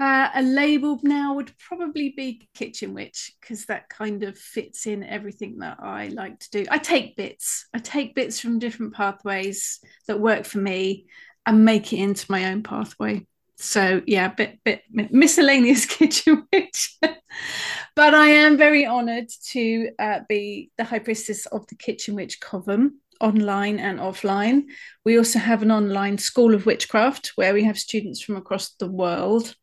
uh, 0.00 0.28
a 0.34 0.42
label 0.42 0.98
now 1.02 1.34
would 1.34 1.56
probably 1.58 2.10
be 2.10 2.48
kitchen 2.54 2.94
witch 2.94 3.32
because 3.40 3.66
that 3.66 3.88
kind 3.88 4.24
of 4.24 4.36
fits 4.36 4.86
in 4.86 5.04
everything 5.04 5.58
that 5.58 5.78
I 5.80 6.08
like 6.08 6.40
to 6.40 6.50
do. 6.50 6.64
I 6.68 6.78
take 6.78 7.16
bits, 7.16 7.66
I 7.72 7.78
take 7.78 8.14
bits 8.14 8.40
from 8.40 8.58
different 8.58 8.94
pathways 8.94 9.80
that 10.08 10.20
work 10.20 10.46
for 10.46 10.58
me 10.58 11.06
and 11.46 11.64
make 11.64 11.92
it 11.92 11.98
into 11.98 12.30
my 12.30 12.46
own 12.46 12.62
pathway. 12.64 13.26
So 13.56 14.02
yeah, 14.04 14.28
bit 14.28 14.58
bit 14.64 14.82
miscellaneous 14.90 15.86
kitchen 15.86 16.44
witch, 16.52 16.98
but 17.96 18.14
I 18.14 18.28
am 18.30 18.56
very 18.56 18.84
honoured 18.84 19.28
to 19.50 19.90
uh, 19.98 20.20
be 20.28 20.72
the 20.76 20.84
high 20.84 20.98
priestess 20.98 21.46
of 21.46 21.66
the 21.68 21.76
kitchen 21.76 22.16
witch 22.16 22.40
coven 22.40 22.98
online 23.20 23.78
and 23.78 24.00
offline. 24.00 24.64
We 25.04 25.18
also 25.18 25.38
have 25.38 25.62
an 25.62 25.70
online 25.70 26.18
school 26.18 26.52
of 26.52 26.66
witchcraft 26.66 27.32
where 27.36 27.54
we 27.54 27.62
have 27.62 27.78
students 27.78 28.20
from 28.20 28.34
across 28.34 28.70
the 28.74 28.90
world 28.90 29.54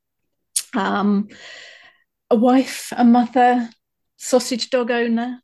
um, 0.76 1.28
a 2.30 2.36
wife, 2.36 2.92
a 2.96 3.04
mother, 3.04 3.70
sausage 4.18 4.70
dog 4.70 4.92
owner, 4.92 5.42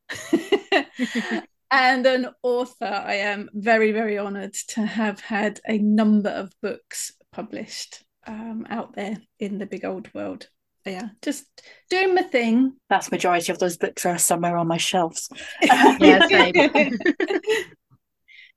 and 1.71 2.05
an 2.05 2.29
author. 2.43 2.85
I 2.85 3.15
am 3.15 3.49
very, 3.53 3.91
very 3.91 4.17
honoured 4.17 4.53
to 4.69 4.85
have 4.85 5.19
had 5.19 5.59
a 5.67 5.77
number 5.77 6.29
of 6.29 6.51
books 6.61 7.11
published 7.31 8.03
um, 8.25 8.65
out 8.69 8.95
there 8.95 9.17
in 9.39 9.57
the 9.57 9.65
big 9.65 9.85
old 9.85 10.13
world. 10.13 10.47
Yeah, 10.85 11.09
just 11.21 11.45
doing 11.89 12.15
my 12.15 12.21
thing. 12.21 12.73
That's 12.89 13.11
majority 13.11 13.51
of 13.51 13.59
those 13.59 13.77
books 13.77 14.05
are 14.05 14.17
somewhere 14.17 14.55
on 14.57 14.67
my 14.67 14.77
shelves. 14.77 15.29
yeah, 15.61 16.51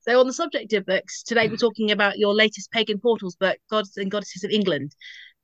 So, 0.02 0.18
on 0.18 0.26
the 0.26 0.32
subject 0.32 0.72
of 0.72 0.86
books, 0.86 1.22
today 1.22 1.46
we're 1.48 1.56
talking 1.56 1.90
about 1.90 2.18
your 2.18 2.32
latest 2.32 2.70
Pagan 2.70 2.98
Portals 3.00 3.36
book, 3.36 3.58
Gods 3.70 3.98
and 3.98 4.10
Goddesses 4.10 4.44
of 4.44 4.50
England. 4.50 4.94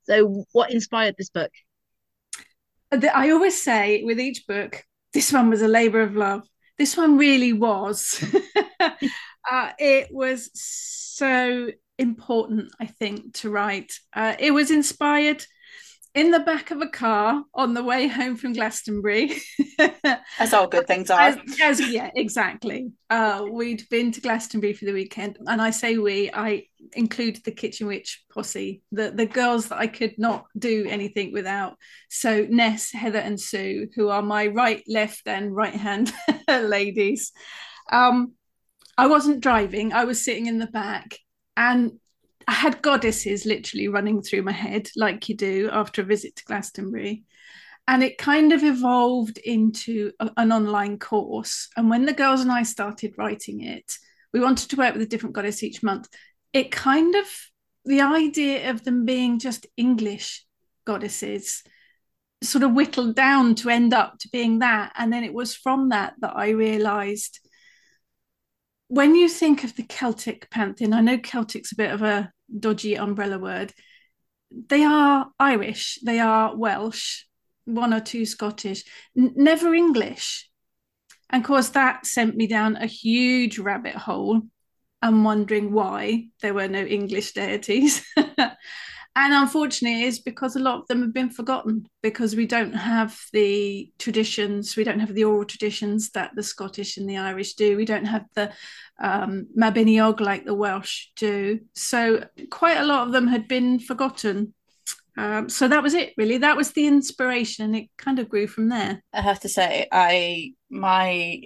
So, 0.08 0.44
what 0.52 0.70
inspired 0.70 1.16
this 1.18 1.30
book? 1.30 1.50
I 2.92 3.30
always 3.30 3.62
say 3.62 4.04
with 4.04 4.20
each 4.20 4.46
book, 4.46 4.84
this 5.12 5.32
one 5.32 5.50
was 5.50 5.62
a 5.62 5.68
labor 5.68 6.00
of 6.00 6.14
love. 6.14 6.46
This 6.78 6.96
one 6.96 7.18
really 7.18 7.52
was. 7.52 8.22
uh, 8.80 9.70
it 9.78 10.08
was 10.12 10.50
so 10.54 11.70
important, 11.98 12.72
I 12.78 12.86
think, 12.86 13.34
to 13.34 13.50
write. 13.50 13.92
Uh, 14.12 14.36
it 14.38 14.52
was 14.52 14.70
inspired 14.70 15.44
in 16.14 16.30
the 16.30 16.40
back 16.40 16.70
of 16.70 16.80
a 16.80 16.88
car 16.88 17.44
on 17.54 17.74
the 17.74 17.82
way 17.84 18.08
home 18.08 18.36
from 18.36 18.54
Glastonbury. 18.54 19.36
As 20.38 20.54
all 20.54 20.66
good 20.66 20.86
things 20.86 21.10
are. 21.10 21.20
As, 21.20 21.38
as, 21.62 21.92
yeah, 21.92 22.10
exactly. 22.14 22.92
Uh, 23.10 23.44
we'd 23.50 23.88
been 23.90 24.12
to 24.12 24.20
Glastonbury 24.20 24.72
for 24.72 24.86
the 24.86 24.92
weekend, 24.92 25.38
and 25.46 25.60
I 25.60 25.70
say 25.70 25.98
we, 25.98 26.30
I 26.32 26.64
include 26.94 27.36
the 27.44 27.52
Kitchen 27.52 27.86
Witch 27.86 28.24
posse, 28.32 28.82
the 28.92 29.10
the 29.10 29.26
girls 29.26 29.68
that 29.68 29.78
I 29.78 29.86
could 29.86 30.18
not 30.18 30.46
do 30.58 30.86
anything 30.88 31.32
without. 31.32 31.76
So 32.10 32.46
Ness, 32.48 32.92
Heather, 32.92 33.18
and 33.18 33.40
Sue, 33.40 33.88
who 33.94 34.08
are 34.08 34.22
my 34.22 34.48
right, 34.48 34.82
left, 34.88 35.26
and 35.26 35.54
right 35.54 35.74
hand 35.74 36.12
ladies. 36.48 37.32
Um, 37.90 38.32
I 38.98 39.06
wasn't 39.06 39.40
driving; 39.40 39.92
I 39.92 40.04
was 40.04 40.24
sitting 40.24 40.46
in 40.46 40.58
the 40.58 40.66
back, 40.66 41.18
and 41.56 41.92
I 42.48 42.52
had 42.52 42.82
goddesses 42.82 43.44
literally 43.44 43.88
running 43.88 44.22
through 44.22 44.42
my 44.42 44.52
head, 44.52 44.88
like 44.96 45.28
you 45.28 45.36
do 45.36 45.68
after 45.72 46.02
a 46.02 46.04
visit 46.04 46.36
to 46.36 46.44
Glastonbury. 46.44 47.24
And 47.88 48.02
it 48.02 48.18
kind 48.18 48.52
of 48.52 48.64
evolved 48.64 49.38
into 49.38 50.12
a, 50.18 50.30
an 50.36 50.52
online 50.52 50.98
course. 50.98 51.68
And 51.76 51.88
when 51.88 52.04
the 52.04 52.12
girls 52.12 52.40
and 52.40 52.50
I 52.50 52.62
started 52.64 53.14
writing 53.16 53.62
it, 53.62 53.92
we 54.32 54.40
wanted 54.40 54.70
to 54.70 54.76
work 54.76 54.92
with 54.92 55.02
a 55.02 55.06
different 55.06 55.34
goddess 55.34 55.62
each 55.62 55.82
month. 55.82 56.08
It 56.56 56.70
kind 56.72 57.14
of, 57.14 57.26
the 57.84 58.00
idea 58.00 58.70
of 58.70 58.82
them 58.82 59.04
being 59.04 59.38
just 59.38 59.66
English 59.76 60.42
goddesses 60.86 61.62
sort 62.42 62.64
of 62.64 62.72
whittled 62.72 63.14
down 63.14 63.56
to 63.56 63.68
end 63.68 63.92
up 63.92 64.18
to 64.20 64.30
being 64.32 64.60
that. 64.60 64.90
And 64.96 65.12
then 65.12 65.22
it 65.22 65.34
was 65.34 65.54
from 65.54 65.90
that 65.90 66.14
that 66.20 66.34
I 66.34 66.48
realized 66.50 67.40
when 68.88 69.14
you 69.14 69.28
think 69.28 69.64
of 69.64 69.76
the 69.76 69.82
Celtic 69.82 70.48
pantheon, 70.48 70.94
I 70.94 71.02
know 71.02 71.18
Celtic's 71.18 71.72
a 71.72 71.76
bit 71.76 71.90
of 71.90 72.00
a 72.00 72.32
dodgy 72.58 72.96
umbrella 72.96 73.38
word. 73.38 73.74
They 74.50 74.82
are 74.82 75.26
Irish, 75.38 75.98
they 76.02 76.20
are 76.20 76.56
Welsh, 76.56 77.24
one 77.66 77.92
or 77.92 78.00
two 78.00 78.24
Scottish, 78.24 78.82
n- 79.14 79.34
never 79.36 79.74
English. 79.74 80.48
And 81.28 81.42
of 81.42 81.46
course, 81.46 81.68
that 81.70 82.06
sent 82.06 82.34
me 82.34 82.46
down 82.46 82.76
a 82.76 82.86
huge 82.86 83.58
rabbit 83.58 83.96
hole 83.96 84.40
and 85.02 85.24
wondering 85.24 85.72
why 85.72 86.26
there 86.42 86.54
were 86.54 86.68
no 86.68 86.84
English 86.84 87.32
deities. 87.32 88.04
and 88.16 89.32
unfortunately 89.32 90.04
it's 90.04 90.18
because 90.18 90.56
a 90.56 90.60
lot 90.60 90.80
of 90.80 90.86
them 90.88 91.00
have 91.00 91.12
been 91.12 91.30
forgotten 91.30 91.86
because 92.02 92.36
we 92.36 92.46
don't 92.46 92.72
have 92.72 93.18
the 93.32 93.90
traditions 93.98 94.76
we 94.76 94.84
don't 94.84 95.00
have 95.00 95.14
the 95.14 95.24
oral 95.24 95.44
traditions 95.44 96.10
that 96.10 96.30
the 96.34 96.42
scottish 96.42 96.96
and 96.96 97.08
the 97.08 97.16
irish 97.16 97.54
do. 97.54 97.76
We 97.76 97.84
don't 97.84 98.04
have 98.04 98.24
the 98.34 98.52
um, 99.00 99.46
Mabinogi 99.58 100.20
like 100.20 100.44
the 100.44 100.54
welsh 100.54 101.08
do. 101.16 101.60
So 101.74 102.24
quite 102.50 102.78
a 102.78 102.86
lot 102.86 103.06
of 103.06 103.12
them 103.12 103.26
had 103.26 103.48
been 103.48 103.78
forgotten. 103.78 104.54
Um, 105.18 105.48
so 105.48 105.66
that 105.68 105.82
was 105.82 105.94
it 105.94 106.12
really. 106.18 106.38
That 106.38 106.56
was 106.56 106.72
the 106.72 106.86
inspiration 106.86 107.74
it 107.74 107.88
kind 107.96 108.18
of 108.18 108.28
grew 108.28 108.46
from 108.46 108.68
there. 108.68 109.02
I 109.14 109.22
have 109.22 109.40
to 109.40 109.48
say 109.48 109.88
i 109.90 110.52
my 110.68 111.42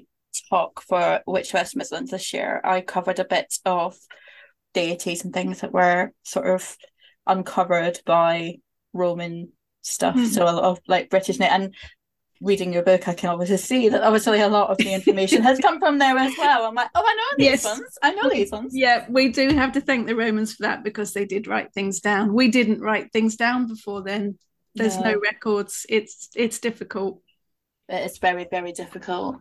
talk 0.48 0.82
for 0.82 1.20
Witchfest 1.26 1.76
Midlands 1.76 2.10
this 2.10 2.32
year 2.32 2.60
i 2.64 2.80
covered 2.80 3.18
a 3.18 3.24
bit 3.24 3.54
of 3.64 3.96
deities 4.74 5.24
and 5.24 5.32
things 5.32 5.60
that 5.60 5.72
were 5.72 6.12
sort 6.22 6.46
of 6.46 6.76
uncovered 7.26 8.00
by 8.04 8.56
Roman 8.92 9.52
stuff. 9.82 10.14
Mm-hmm. 10.14 10.26
So 10.26 10.44
a 10.44 10.52
lot 10.52 10.64
of 10.64 10.80
like 10.86 11.10
British 11.10 11.40
and 11.40 11.74
reading 12.40 12.72
your 12.72 12.82
book, 12.82 13.06
I 13.06 13.14
can 13.14 13.30
obviously 13.30 13.58
see 13.58 13.88
that 13.90 14.02
obviously 14.02 14.40
a 14.40 14.48
lot 14.48 14.70
of 14.70 14.78
the 14.78 14.94
information 14.94 15.42
has 15.42 15.58
come 15.58 15.78
from 15.78 15.98
there 15.98 16.16
as 16.16 16.32
well. 16.38 16.64
I'm 16.64 16.74
like, 16.74 16.88
oh, 16.94 17.02
I 17.04 17.14
know 17.14 17.36
these 17.36 17.46
yes. 17.46 17.64
ones. 17.64 17.98
I 18.02 18.12
know 18.12 18.30
these 18.30 18.50
ones. 18.50 18.72
Yeah, 18.74 19.06
we 19.08 19.28
do 19.28 19.50
have 19.50 19.72
to 19.72 19.80
thank 19.80 20.06
the 20.06 20.16
Romans 20.16 20.54
for 20.54 20.62
that 20.62 20.82
because 20.82 21.12
they 21.12 21.24
did 21.24 21.46
write 21.46 21.72
things 21.72 22.00
down. 22.00 22.32
We 22.32 22.48
didn't 22.48 22.80
write 22.80 23.12
things 23.12 23.36
down 23.36 23.66
before 23.66 24.02
then. 24.02 24.38
There's 24.74 24.96
no, 24.96 25.12
no 25.12 25.20
records. 25.20 25.84
It's 25.88 26.28
it's 26.34 26.60
difficult. 26.60 27.20
It's 27.88 28.18
very 28.18 28.46
very 28.48 28.72
difficult. 28.72 29.36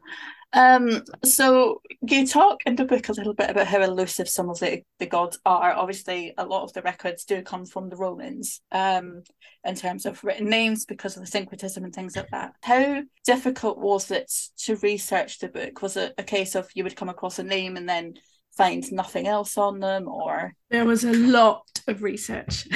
Um, 0.53 1.03
so 1.23 1.81
you 2.01 2.25
talk 2.25 2.61
in 2.65 2.75
the 2.75 2.85
book 2.85 3.09
a 3.09 3.13
little 3.13 3.33
bit 3.33 3.49
about 3.49 3.67
how 3.67 3.81
elusive 3.81 4.27
some 4.27 4.49
of 4.49 4.59
the, 4.59 4.81
the 4.97 5.05
gods 5.05 5.39
are. 5.45 5.73
Obviously, 5.73 6.33
a 6.37 6.45
lot 6.45 6.63
of 6.63 6.73
the 6.73 6.81
records 6.81 7.23
do 7.23 7.41
come 7.41 7.65
from 7.65 7.89
the 7.89 7.95
Romans, 7.95 8.61
um, 8.71 9.23
in 9.63 9.75
terms 9.75 10.05
of 10.05 10.23
written 10.23 10.49
names 10.49 10.85
because 10.85 11.15
of 11.15 11.23
the 11.23 11.27
syncretism 11.27 11.83
and 11.83 11.93
things 11.93 12.15
like 12.15 12.29
that. 12.31 12.53
How 12.63 13.03
difficult 13.25 13.77
was 13.77 14.09
it 14.09 14.31
to 14.65 14.75
research 14.77 15.39
the 15.39 15.49
book? 15.49 15.81
Was 15.81 15.97
it 15.97 16.13
a 16.17 16.23
case 16.23 16.55
of 16.55 16.67
you 16.73 16.83
would 16.83 16.95
come 16.95 17.09
across 17.09 17.39
a 17.39 17.43
name 17.43 17.77
and 17.77 17.87
then 17.87 18.15
find 18.57 18.91
nothing 18.91 19.27
else 19.27 19.57
on 19.57 19.79
them 19.79 20.07
or 20.09 20.53
there 20.69 20.83
was 20.83 21.05
a 21.05 21.13
lot 21.13 21.63
of 21.87 22.03
research 22.03 22.67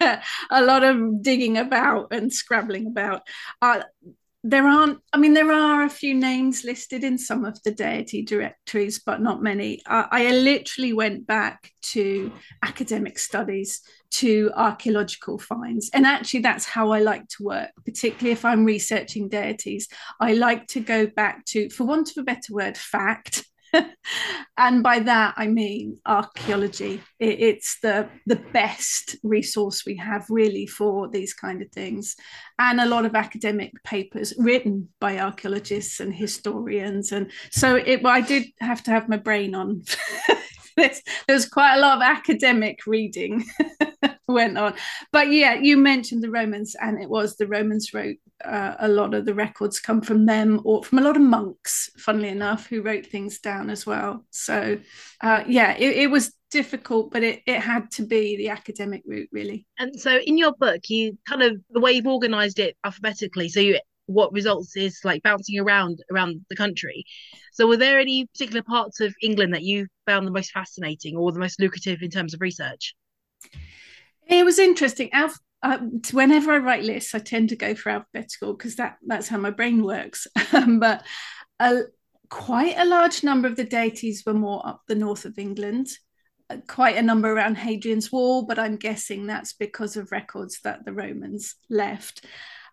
a 0.00 0.62
lot 0.62 0.84
of 0.84 1.22
digging 1.22 1.56
about 1.56 2.08
and 2.12 2.32
scrabbling 2.32 2.86
about 2.86 3.22
uh, 3.60 3.80
there 4.48 4.66
aren't 4.66 4.98
i 5.12 5.18
mean 5.18 5.34
there 5.34 5.52
are 5.52 5.84
a 5.84 5.90
few 5.90 6.14
names 6.14 6.64
listed 6.64 7.04
in 7.04 7.18
some 7.18 7.44
of 7.44 7.62
the 7.64 7.70
deity 7.70 8.22
directories 8.22 8.98
but 8.98 9.20
not 9.20 9.42
many. 9.42 9.82
I, 9.86 10.06
I, 10.10 10.30
literally 10.30 10.92
went 10.92 11.26
back 11.26 11.70
to 11.92 12.32
academic 12.62 13.18
studies 13.18 13.82
to 14.10 14.50
archaeological 14.56 15.38
finds. 15.38 15.90
And 15.92 16.06
actually 16.06 16.40
that's 16.40 16.64
how 16.64 16.92
i 16.92 17.00
like 17.00 17.28
to 17.28 17.44
work. 17.44 17.70
Particularly 17.84 18.32
if 18.32 18.44
i'm 18.44 18.64
researching 18.64 19.28
deities 19.28 19.88
i 20.20 20.32
like 20.32 20.66
to 20.68 20.80
go 20.80 21.06
back 21.06 21.44
to 21.46 21.68
for 21.70 21.84
want 21.84 22.10
of 22.10 22.16
a 22.18 22.22
better 22.22 22.52
word 22.52 22.76
fact 22.78 23.44
and 24.58 24.82
by 24.82 24.98
that 25.00 25.34
I 25.36 25.46
mean 25.46 25.98
archaeology. 26.06 27.00
It, 27.18 27.40
it's 27.40 27.78
the 27.80 28.08
the 28.26 28.36
best 28.52 29.16
resource 29.22 29.84
we 29.86 29.96
have 29.96 30.26
really 30.28 30.66
for 30.66 31.08
these 31.08 31.34
kind 31.34 31.62
of 31.62 31.70
things, 31.70 32.16
and 32.58 32.80
a 32.80 32.86
lot 32.86 33.04
of 33.04 33.14
academic 33.14 33.72
papers 33.84 34.34
written 34.38 34.88
by 35.00 35.18
archaeologists 35.18 36.00
and 36.00 36.14
historians. 36.14 37.12
And 37.12 37.30
so 37.50 37.76
it, 37.76 38.02
well, 38.02 38.14
I 38.14 38.20
did 38.20 38.44
have 38.60 38.82
to 38.84 38.90
have 38.90 39.08
my 39.08 39.16
brain 39.16 39.54
on. 39.54 39.82
There's, 40.76 41.02
there's 41.26 41.48
quite 41.48 41.74
a 41.74 41.80
lot 41.80 41.96
of 41.96 42.02
academic 42.02 42.86
reading 42.86 43.44
went 44.28 44.56
on. 44.56 44.74
But 45.10 45.32
yeah, 45.32 45.54
you 45.54 45.76
mentioned 45.76 46.22
the 46.22 46.30
Romans, 46.30 46.76
and 46.80 47.02
it 47.02 47.08
was 47.08 47.36
the 47.36 47.48
Romans 47.48 47.92
wrote 47.92 48.18
uh, 48.44 48.74
a 48.78 48.88
lot 48.88 49.14
of 49.14 49.24
the 49.24 49.34
records 49.34 49.80
come 49.80 50.00
from 50.00 50.26
them 50.26 50.60
or 50.64 50.84
from 50.84 50.98
a 50.98 51.02
lot 51.02 51.16
of 51.16 51.22
monks, 51.22 51.90
funnily 51.98 52.28
enough, 52.28 52.66
who 52.66 52.82
wrote 52.82 53.06
things 53.06 53.38
down 53.40 53.70
as 53.70 53.86
well. 53.86 54.24
So 54.30 54.78
uh, 55.20 55.44
yeah, 55.46 55.76
it, 55.76 55.96
it 55.96 56.10
was 56.10 56.32
difficult, 56.50 57.10
but 57.10 57.22
it, 57.22 57.42
it 57.46 57.60
had 57.60 57.90
to 57.92 58.06
be 58.06 58.36
the 58.36 58.50
academic 58.50 59.02
route, 59.06 59.28
really. 59.32 59.66
And 59.78 59.98
so 59.98 60.18
in 60.18 60.38
your 60.38 60.52
book, 60.52 60.88
you 60.88 61.18
kind 61.28 61.42
of 61.42 61.60
the 61.70 61.80
way 61.80 61.92
you've 61.92 62.06
organized 62.06 62.58
it 62.58 62.76
alphabetically, 62.84 63.48
so 63.48 63.60
you 63.60 63.78
what 64.06 64.32
results 64.32 64.74
is 64.74 65.00
like 65.04 65.22
bouncing 65.22 65.58
around 65.60 66.02
around 66.10 66.44
the 66.48 66.56
country. 66.56 67.04
So 67.52 67.66
were 67.66 67.76
there 67.76 68.00
any 68.00 68.26
particular 68.26 68.62
parts 68.62 69.00
of 69.00 69.14
England 69.22 69.52
that 69.52 69.62
you 69.62 69.86
found 70.06 70.26
the 70.26 70.32
most 70.32 70.50
fascinating 70.50 71.16
or 71.16 71.30
the 71.30 71.38
most 71.38 71.60
lucrative 71.60 72.02
in 72.02 72.10
terms 72.10 72.34
of 72.34 72.40
research? 72.40 72.94
It 74.26 74.44
was 74.44 74.58
interesting. 74.58 75.12
Alf, 75.12 75.38
uh, 75.62 75.78
whenever 76.12 76.52
I 76.52 76.58
write 76.58 76.84
lists, 76.84 77.14
I 77.14 77.18
tend 77.18 77.48
to 77.48 77.56
go 77.56 77.74
for 77.74 77.90
alphabetical 77.90 78.54
because 78.54 78.76
that 78.76 78.96
that's 79.06 79.28
how 79.28 79.38
my 79.38 79.50
brain 79.50 79.82
works. 79.82 80.26
But 80.52 81.04
a, 81.60 81.82
quite 82.28 82.78
a 82.78 82.84
large 82.84 83.24
number 83.24 83.48
of 83.48 83.56
the 83.56 83.64
deities 83.64 84.22
were 84.24 84.34
more 84.34 84.66
up 84.66 84.82
the 84.86 84.94
north 84.94 85.24
of 85.24 85.38
England. 85.38 85.88
Uh, 86.50 86.58
quite 86.66 86.96
a 86.96 87.02
number 87.02 87.30
around 87.30 87.56
Hadrian's 87.56 88.12
Wall, 88.12 88.42
but 88.46 88.58
I'm 88.58 88.76
guessing 88.76 89.26
that's 89.26 89.52
because 89.52 89.96
of 89.96 90.12
records 90.12 90.60
that 90.62 90.84
the 90.84 90.92
Romans 90.92 91.56
left. 91.68 92.24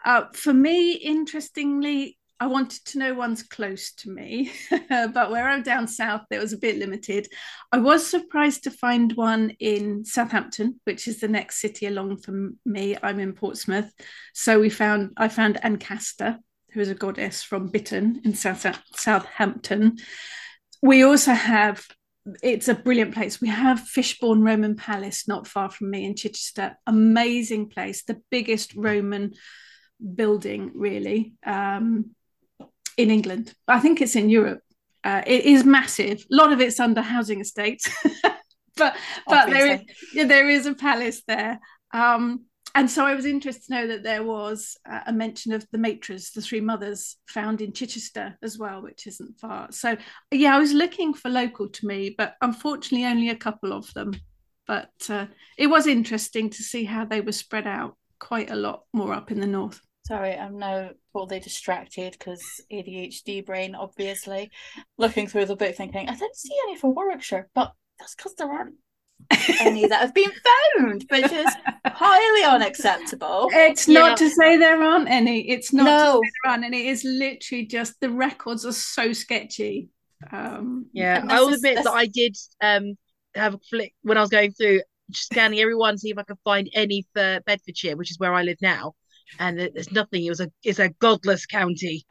Uh, 0.06 0.26
for 0.34 0.54
me, 0.54 0.94
interestingly, 0.94 2.18
I 2.40 2.48
wanted 2.48 2.84
to 2.86 3.00
know 3.00 3.14
ones 3.14 3.44
close 3.44 3.94
to 3.94 4.10
me, 4.10 4.52
but 4.90 5.32
where 5.32 5.48
I'm 5.48 5.64
down 5.64 5.88
south, 5.88 6.24
there 6.30 6.42
was 6.42 6.52
a 6.52 6.58
bit 6.58 6.78
limited. 6.78 7.28
I 7.72 7.78
was 7.78 8.06
surprised 8.06 8.64
to 8.64 8.72
find 8.72 9.14
one 9.14 9.52
in 9.60 10.04
Southampton, 10.04 10.82
which 10.84 11.08
is 11.08 11.20
the 11.22 11.30
next 11.30 11.62
city 11.62 11.86
along 11.86 12.18
from 12.18 12.60
me. 12.66 12.98
I'm 13.02 13.22
in 13.22 13.34
Portsmouth, 13.34 13.90
so 14.34 14.60
we 14.60 14.70
found 14.70 15.12
I 15.16 15.30
found 15.30 15.60
Ancasta, 15.64 16.40
who 16.72 16.82
is 16.82 16.90
a 16.90 16.96
goddess 16.96 17.42
from 17.42 17.72
Bitterne 17.72 18.26
in 18.26 18.34
South 18.34 18.66
Southampton. 18.96 19.98
We 20.82 21.04
also 21.04 21.32
have 21.32 21.86
it's 22.44 22.68
a 22.68 22.76
brilliant 22.76 23.14
place. 23.14 23.40
We 23.40 23.50
have 23.50 23.80
Fishbourne 23.80 24.42
Roman 24.42 24.76
Palace 24.76 25.28
not 25.28 25.48
far 25.48 25.70
from 25.70 25.90
me 25.90 26.06
in 26.06 26.16
Chichester. 26.16 26.76
Amazing 26.86 27.70
place, 27.70 28.04
the 28.04 28.22
biggest 28.30 28.74
Roman 28.76 29.36
building 30.16 30.72
really. 30.74 31.36
Um, 31.46 32.16
in 32.98 33.12
England. 33.12 33.54
I 33.68 33.80
think 33.80 34.02
it's 34.02 34.16
in 34.16 34.30
Europe. 34.30 34.62
Uh, 35.04 35.22
it 35.28 35.46
is 35.46 35.64
massive. 35.64 36.26
A 36.32 36.36
lot 36.36 36.52
of 36.52 36.60
it's 36.60 36.80
under 36.80 37.02
housing 37.02 37.42
estates, 37.42 37.90
but 38.76 38.96
but 39.28 39.50
there 39.50 39.74
is 39.74 39.82
yeah, 40.14 40.26
there 40.26 40.50
is 40.50 40.66
a 40.66 40.74
palace 40.74 41.22
there. 41.28 41.60
Um, 41.94 42.46
and 42.76 42.92
so 42.92 43.06
I 43.06 43.16
was 43.16 43.26
interested 43.26 43.68
to 43.68 43.74
know 43.74 43.88
that 43.88 44.04
there 44.04 44.24
was 44.24 44.76
a 44.86 45.14
mention 45.14 45.54
of 45.54 45.66
the 45.72 45.78
Matres, 45.78 46.34
the 46.34 46.42
three 46.42 46.60
mothers, 46.60 47.16
found 47.26 47.62
in 47.62 47.72
Chichester 47.72 48.38
as 48.44 48.58
well, 48.58 48.82
which 48.82 49.08
isn't 49.08 49.40
far. 49.40 49.72
So, 49.72 49.96
yeah, 50.30 50.54
I 50.54 50.60
was 50.60 50.74
looking 50.74 51.14
for 51.14 51.30
local 51.30 51.70
to 51.70 51.88
me, 51.88 52.14
but 52.18 52.36
unfortunately, 52.42 53.08
only 53.08 53.30
a 53.30 53.36
couple 53.36 53.72
of 53.72 53.94
them. 53.94 54.12
But 54.68 54.92
uh, 55.08 55.28
it 55.58 55.68
was 55.68 55.88
interesting 55.88 56.50
to 56.50 56.64
see 56.64 56.84
how 56.84 57.06
they 57.06 57.22
were 57.22 57.32
spread 57.32 57.66
out 57.66 57.96
quite 58.20 58.52
a 58.52 58.58
lot 58.58 58.84
more 58.92 59.14
up 59.14 59.32
in 59.32 59.40
the 59.40 59.48
north. 59.48 59.80
Sorry, 60.06 60.34
I'm 60.36 60.60
now 60.60 60.92
totally 61.14 61.40
distracted 61.40 62.12
because 62.14 62.44
ADHD 62.72 63.44
brain, 63.44 63.74
obviously. 63.74 64.52
Looking 65.00 65.26
through 65.28 65.46
the 65.46 65.56
book, 65.56 65.76
thinking, 65.76 66.08
I 66.08 66.14
didn't 66.16 66.36
see 66.36 66.54
any 66.68 66.76
for 66.78 66.94
Warwickshire, 66.94 67.50
but 67.56 67.74
that's 68.00 68.14
because 68.14 68.36
there 68.36 68.52
aren't 68.52 68.76
any 69.62 69.88
that 69.88 70.02
have 70.02 70.14
been 70.14 70.32
found, 70.78 71.06
which 71.10 71.32
is 71.32 71.48
highly 71.88 72.44
unacceptable. 72.44 73.50
It's 73.52 73.88
You 73.88 73.96
not 73.96 74.10
know- 74.22 74.28
to 74.28 74.30
say 74.36 74.58
there 74.58 74.80
aren't 74.82 75.10
any. 75.10 75.50
It's 75.50 75.74
not 75.74 75.86
to 75.86 75.90
No. 75.90 76.22
say 76.22 76.30
there 76.44 76.52
aren't 76.52 76.66
any. 76.66 76.88
It 76.88 76.92
is 76.92 77.04
literally 77.04 77.66
just 77.66 78.00
the 78.00 78.10
records 78.12 78.64
are 78.66 78.74
so 78.74 79.12
sketchy. 79.12 79.90
Um, 80.32 80.86
Yeah, 80.94 81.26
I 81.28 81.40
will 81.42 81.50
is- 81.50 81.56
admit 81.58 81.78
this- 81.78 81.86
that 81.86 81.94
I 81.94 82.06
did 82.06 82.36
um 82.62 82.96
have 83.34 83.56
a 83.56 83.60
flick 83.70 83.94
when 84.04 84.18
I 84.18 84.22
was 84.22 84.30
going 84.30 84.52
through 84.52 84.82
scanning 85.14 85.60
everyone, 85.60 85.98
see 85.98 86.12
if 86.12 86.18
I 86.20 86.24
could 86.24 86.38
find 86.44 86.70
any 86.74 87.06
for 87.14 87.40
Bedfordshire, 87.46 87.96
which 87.98 88.12
is 88.12 88.20
where 88.20 88.34
I 88.36 88.44
live 88.44 88.58
now. 88.62 88.94
And 89.40 89.58
there- 89.60 89.70
there's 89.74 89.92
nothing. 89.92 90.24
It 90.26 90.30
was 90.30 90.40
a 90.40 90.52
it's 90.64 90.80
a 90.80 90.90
godless 90.90 91.46
county. 91.46 92.06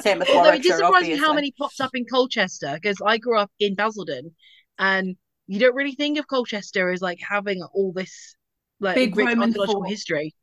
Same 0.00 0.18
with 0.20 0.28
Although 0.30 0.50
it 0.52 0.62
did 0.62 0.70
Warwickshire, 0.70 0.76
surprise 0.78 1.08
me 1.08 1.16
how 1.16 1.32
many 1.34 1.52
popped 1.58 1.80
up 1.80 1.90
in 1.94 2.04
Colchester 2.06 2.74
because 2.80 2.98
I 3.04 3.18
grew 3.18 3.38
up 3.38 3.50
in 3.58 3.74
Basildon, 3.74 4.34
and 4.78 5.16
you 5.46 5.58
don't 5.58 5.74
really 5.74 5.94
think 5.94 6.18
of 6.18 6.26
Colchester 6.28 6.90
as 6.90 7.00
like 7.02 7.18
having 7.28 7.62
all 7.74 7.92
this 7.92 8.36
like 8.80 8.94
Big 8.94 9.16
rich 9.16 9.26
Roman 9.26 9.52
fort. 9.52 9.88
history. 9.88 10.34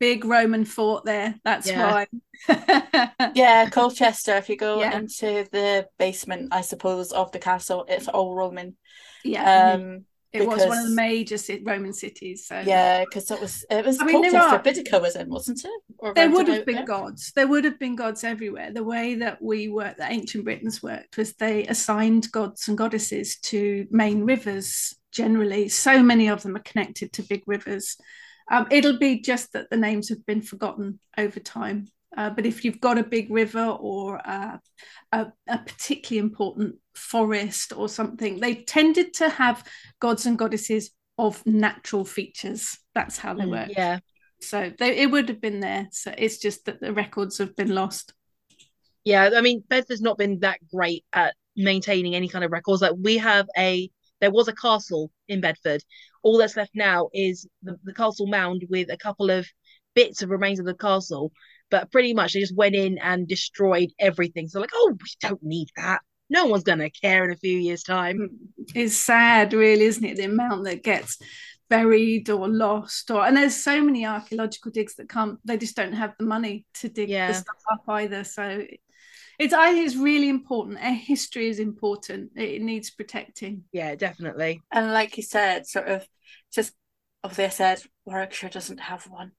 Big 0.00 0.24
Roman 0.24 0.64
fort 0.64 1.04
there. 1.04 1.34
That's 1.44 1.68
Yeah. 1.68 2.06
why. 2.48 3.12
Yeah, 3.34 3.68
Colchester, 3.70 4.36
if 4.36 4.48
you 4.48 4.56
go 4.56 4.80
Yeah. 4.80 4.96
into 4.96 5.46
the 5.50 5.88
basement, 5.98 6.48
I 6.52 6.60
suppose, 6.60 7.12
of 7.12 7.32
the 7.32 7.38
castle, 7.40 7.84
it's 7.88 8.06
all 8.08 8.34
Roman. 8.34 8.76
yeah. 9.24 9.72
Um, 9.72 10.04
it 10.32 10.46
was 10.46 10.66
one 10.66 10.78
of 10.78 10.88
the 10.88 10.94
major 10.94 11.36
Roman 11.62 11.92
cities. 11.92 12.46
So 12.46 12.60
yeah, 12.64 13.04
because 13.04 13.30
it 13.30 13.40
was 13.40 13.64
it 13.70 13.84
was 13.84 14.00
I 14.00 14.04
mean, 14.04 14.22
there 14.22 14.40
are- 14.40 14.62
Boudica 14.62 15.00
was 15.00 15.16
in, 15.16 15.28
wasn't 15.28 15.64
it? 15.64 15.80
Or 15.98 16.12
there 16.14 16.30
would 16.30 16.48
have 16.48 16.66
been 16.66 16.76
there? 16.76 16.84
gods. 16.84 17.32
There 17.34 17.48
would 17.48 17.64
have 17.64 17.78
been 17.78 17.96
gods 17.96 18.24
everywhere. 18.24 18.72
The 18.72 18.84
way 18.84 19.14
that 19.16 19.40
we 19.40 19.68
worked, 19.68 19.98
the 19.98 20.10
ancient 20.10 20.44
Britons 20.44 20.82
worked, 20.82 21.16
was 21.16 21.32
they 21.34 21.66
assigned 21.66 22.30
gods 22.30 22.68
and 22.68 22.76
goddesses 22.76 23.38
to 23.40 23.86
main 23.90 24.24
rivers. 24.24 24.94
Generally, 25.12 25.70
so 25.70 26.02
many 26.02 26.28
of 26.28 26.42
them 26.42 26.54
are 26.56 26.60
connected 26.60 27.12
to 27.14 27.22
big 27.22 27.42
rivers. 27.46 27.96
Um, 28.50 28.66
it'll 28.70 28.98
be 28.98 29.20
just 29.20 29.52
that 29.54 29.70
the 29.70 29.76
names 29.76 30.10
have 30.10 30.24
been 30.26 30.42
forgotten 30.42 31.00
over 31.16 31.40
time. 31.40 31.86
Uh, 32.16 32.30
but 32.30 32.46
if 32.46 32.64
you've 32.64 32.80
got 32.80 32.98
a 32.98 33.02
big 33.02 33.30
river 33.30 33.64
or 33.80 34.20
uh, 34.26 34.58
a, 35.12 35.26
a 35.46 35.58
particularly 35.58 36.26
important 36.26 36.76
forest 36.98 37.72
or 37.76 37.88
something, 37.88 38.40
they 38.40 38.56
tended 38.56 39.14
to 39.14 39.28
have 39.28 39.64
gods 40.00 40.26
and 40.26 40.38
goddesses 40.38 40.90
of 41.18 41.44
natural 41.46 42.04
features. 42.04 42.78
That's 42.94 43.18
how 43.18 43.34
they 43.34 43.46
Mm, 43.46 43.46
work. 43.46 43.72
Yeah, 43.76 44.00
So 44.40 44.72
they, 44.78 44.98
it 44.98 45.10
would 45.10 45.28
have 45.28 45.40
been 45.40 45.60
there. 45.60 45.88
So 45.92 46.14
it's 46.16 46.38
just 46.38 46.64
that 46.66 46.80
the 46.80 46.92
records 46.92 47.38
have 47.38 47.56
been 47.56 47.74
lost. 47.74 48.14
yeah. 49.04 49.30
I 49.34 49.40
mean, 49.40 49.62
Bedford's 49.68 50.00
not 50.00 50.18
been 50.18 50.40
that 50.40 50.58
great 50.72 51.04
at 51.12 51.34
maintaining 51.56 52.14
any 52.14 52.28
kind 52.28 52.44
of 52.44 52.52
records. 52.52 52.82
Like 52.82 52.94
we 52.98 53.18
have 53.18 53.46
a 53.56 53.90
there 54.20 54.30
was 54.32 54.48
a 54.48 54.54
castle 54.54 55.10
in 55.28 55.40
Bedford. 55.40 55.82
All 56.22 56.38
that's 56.38 56.56
left 56.56 56.72
now 56.74 57.08
is 57.14 57.46
the, 57.62 57.78
the 57.84 57.94
castle 57.94 58.26
mound 58.26 58.64
with 58.68 58.90
a 58.90 58.96
couple 58.96 59.30
of 59.30 59.46
bits 59.94 60.22
of 60.22 60.30
remains 60.30 60.58
of 60.58 60.66
the 60.66 60.74
castle. 60.74 61.32
But 61.70 61.92
pretty 61.92 62.14
much 62.14 62.32
they 62.32 62.40
just 62.40 62.56
went 62.56 62.74
in 62.74 62.98
and 62.98 63.28
destroyed 63.28 63.90
everything. 63.98 64.48
So 64.48 64.60
like, 64.60 64.70
oh, 64.74 64.96
we 65.00 65.08
don't 65.20 65.42
need 65.42 65.68
that. 65.76 66.00
No 66.30 66.46
one's 66.46 66.64
gonna 66.64 66.90
care 66.90 67.24
in 67.24 67.30
a 67.30 67.36
few 67.36 67.58
years' 67.58 67.82
time. 67.82 68.30
It's 68.74 68.96
sad, 68.96 69.52
really, 69.52 69.84
isn't 69.84 70.04
it? 70.04 70.16
The 70.16 70.24
amount 70.24 70.64
that 70.64 70.82
gets 70.84 71.18
buried 71.70 72.30
or 72.30 72.48
lost, 72.48 73.10
or 73.10 73.24
and 73.26 73.36
there's 73.36 73.56
so 73.56 73.80
many 73.82 74.06
archaeological 74.06 74.70
digs 74.70 74.94
that 74.96 75.08
come. 75.08 75.38
They 75.44 75.56
just 75.58 75.76
don't 75.76 75.92
have 75.92 76.14
the 76.18 76.24
money 76.24 76.66
to 76.74 76.88
dig 76.88 77.08
Yeah. 77.08 77.28
the 77.28 77.34
stuff 77.34 77.62
up 77.72 77.84
either. 77.88 78.24
So 78.24 78.64
it's 79.38 79.54
I 79.54 79.72
think 79.72 79.86
it's 79.86 79.96
really 79.96 80.28
important. 80.28 80.78
Our 80.82 80.92
history 80.92 81.48
is 81.48 81.58
important. 81.60 82.32
It 82.36 82.62
needs 82.62 82.90
protecting. 82.90 83.64
Yeah, 83.72 83.94
definitely. 83.94 84.60
And 84.70 84.92
like 84.92 85.16
you 85.16 85.22
said, 85.22 85.66
sort 85.66 85.88
of 85.88 86.06
just 86.52 86.72
obviously 87.22 87.44
I 87.44 87.48
said 87.48 87.82
Warwickshire 88.04 88.50
doesn't 88.50 88.78
have 88.78 89.04
one. 89.04 89.32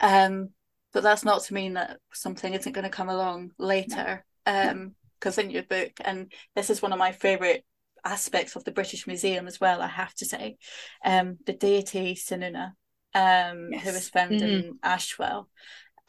Um, 0.00 0.50
but 0.92 1.02
that's 1.02 1.24
not 1.24 1.42
to 1.44 1.54
mean 1.54 1.74
that 1.74 1.98
something 2.12 2.52
isn't 2.54 2.72
going 2.72 2.84
to 2.84 2.90
come 2.90 3.08
along 3.08 3.52
later. 3.58 4.24
Um, 4.46 4.94
because 5.26 5.38
in 5.38 5.50
your 5.50 5.64
book, 5.64 5.90
and 6.04 6.32
this 6.54 6.70
is 6.70 6.80
one 6.80 6.92
of 6.92 7.00
my 7.00 7.10
favourite 7.10 7.64
aspects 8.04 8.54
of 8.54 8.62
the 8.62 8.70
British 8.70 9.08
Museum 9.08 9.48
as 9.48 9.60
well, 9.60 9.82
I 9.82 9.88
have 9.88 10.14
to 10.14 10.24
say. 10.24 10.56
Um, 11.04 11.38
the 11.46 11.52
deity 11.52 12.14
Senuna, 12.14 12.74
um, 13.12 13.72
who 13.72 13.92
was 13.92 14.08
found 14.08 14.40
in 14.40 14.78
Ashwell. 14.84 15.48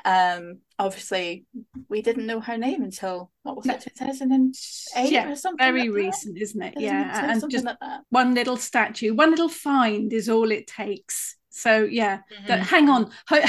Um, 0.05 0.59
obviously 0.77 1.45
we 1.89 2.03
didn't 2.03 2.27
know 2.27 2.39
her 2.39 2.57
name 2.57 2.83
until 2.83 3.31
what 3.41 3.57
was 3.57 3.65
No. 3.65 3.73
it, 3.73 3.81
2008 3.97 5.11
Yeah, 5.11 5.31
or 5.31 5.35
something? 5.35 5.65
very 5.65 5.89
like 5.89 5.95
recent, 5.95 6.37
isn't 6.37 6.61
it? 6.61 6.75
Yeah, 6.77 7.31
and 7.31 7.49
just 7.49 7.65
like 7.65 7.79
that. 7.81 8.01
one 8.11 8.35
little 8.35 8.57
statue, 8.57 9.15
one 9.15 9.31
little 9.31 9.49
find 9.49 10.13
is 10.13 10.29
all 10.29 10.51
it 10.51 10.67
takes. 10.67 11.37
So 11.49 11.85
yeah, 11.85 12.19
that, 12.45 12.59
Mhm. 12.61 12.67
hang 12.67 12.89
on, 12.89 13.11
hang, 13.25 13.41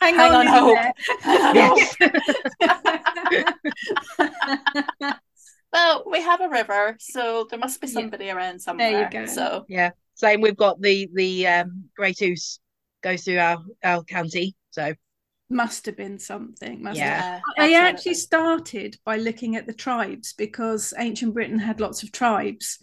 Hang 0.00 0.16
on, 0.18 0.34
on, 0.34 0.46
in 0.46 0.48
hope. 0.48 0.78
there. 3.30 5.20
Well, 5.72 6.02
we 6.10 6.20
have 6.20 6.40
a 6.40 6.48
river, 6.48 6.96
so 6.98 7.46
there 7.48 7.58
must 7.58 7.80
be 7.80 7.86
Yeah. 7.86 7.92
somebody 7.92 8.28
around 8.28 8.60
somewhere. 8.60 8.90
There 8.90 9.02
you 9.04 9.10
go. 9.10 9.26
So 9.26 9.64
Yeah. 9.68 9.90
Same. 10.14 10.40
We've 10.40 10.56
got 10.56 10.80
the 10.80 11.08
the 11.14 11.46
um 11.46 11.84
Great 11.96 12.20
Ouse 12.22 12.58
goes 13.02 13.22
through 13.22 13.38
our 13.38 13.58
our 13.84 14.02
county. 14.02 14.56
So 14.72 14.94
must 15.48 15.86
have 15.86 15.96
been 15.96 16.18
something. 16.18 16.82
Must 16.82 16.98
have 16.98 17.06
Yeah. 17.08 17.40
I 17.58 17.62
absolutely. 17.62 17.76
actually 17.76 18.14
started 18.14 18.98
by 19.04 19.16
looking 19.16 19.54
at 19.56 19.66
the 19.66 19.72
tribes 19.72 20.32
because 20.32 20.92
ancient 20.98 21.34
Britain 21.34 21.58
had 21.60 21.80
lots 21.80 22.02
of 22.02 22.10
tribes. 22.10 22.78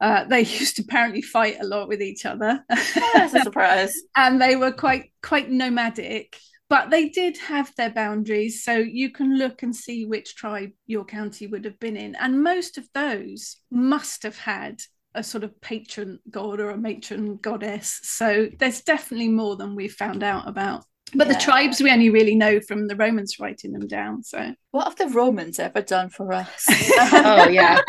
Uh, 0.00 0.24
they 0.24 0.40
used 0.60 0.76
to 0.76 0.82
apparently 0.82 1.22
fight 1.22 1.58
a 1.60 1.64
lot 1.64 1.86
with 1.86 2.02
each 2.02 2.26
other, 2.26 2.64
Oh, 2.68 3.10
that's 3.14 3.34
a 3.34 3.40
surprise. 3.42 3.94
and 4.16 4.42
they 4.42 4.56
were 4.56 4.72
quite 4.72 5.12
quite 5.22 5.48
nomadic. 5.50 6.36
But 6.72 6.88
they 6.88 7.10
did 7.10 7.36
have 7.36 7.70
their 7.76 7.90
boundaries, 7.90 8.64
so 8.64 8.72
you 8.78 9.10
can 9.10 9.36
look 9.36 9.62
and 9.62 9.76
see 9.76 10.06
which 10.06 10.36
tribe 10.36 10.70
your 10.86 11.04
county 11.04 11.46
would 11.46 11.66
have 11.66 11.78
been 11.78 11.98
in, 11.98 12.14
and 12.14 12.42
most 12.42 12.78
of 12.78 12.88
those 12.94 13.58
must 13.70 14.22
have 14.22 14.38
had 14.38 14.80
a 15.14 15.22
sort 15.22 15.44
of 15.44 15.60
patron 15.60 16.18
god 16.30 16.60
or 16.60 16.70
a 16.70 16.78
matron 16.78 17.36
goddess. 17.36 18.00
So 18.04 18.48
there's 18.58 18.80
definitely 18.80 19.28
more 19.28 19.56
than 19.56 19.76
we've 19.76 19.92
found 19.92 20.22
out 20.22 20.48
about. 20.48 20.86
But 21.14 21.26
Yeah. 21.26 21.34
the 21.34 21.40
tribes 21.40 21.82
we 21.82 21.90
only 21.92 22.08
really 22.08 22.34
know 22.34 22.58
from 22.66 22.88
the 22.88 22.96
Romans 22.96 23.38
writing 23.38 23.72
them 23.74 23.86
down. 23.86 24.22
So 24.22 24.54
What 24.70 24.84
have 24.84 24.96
the 24.96 25.08
Romans 25.14 25.58
ever 25.58 25.82
done 25.82 26.08
for 26.08 26.32
us? 26.32 26.64
Oh, 27.12 27.48
yeah. 27.48 27.80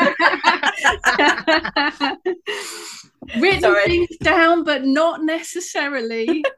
written 3.39 3.62
Sorry. 3.62 3.86
things 3.86 4.17
down, 4.22 4.65
but 4.65 4.84
not 4.84 5.24
necessarily. 5.24 6.43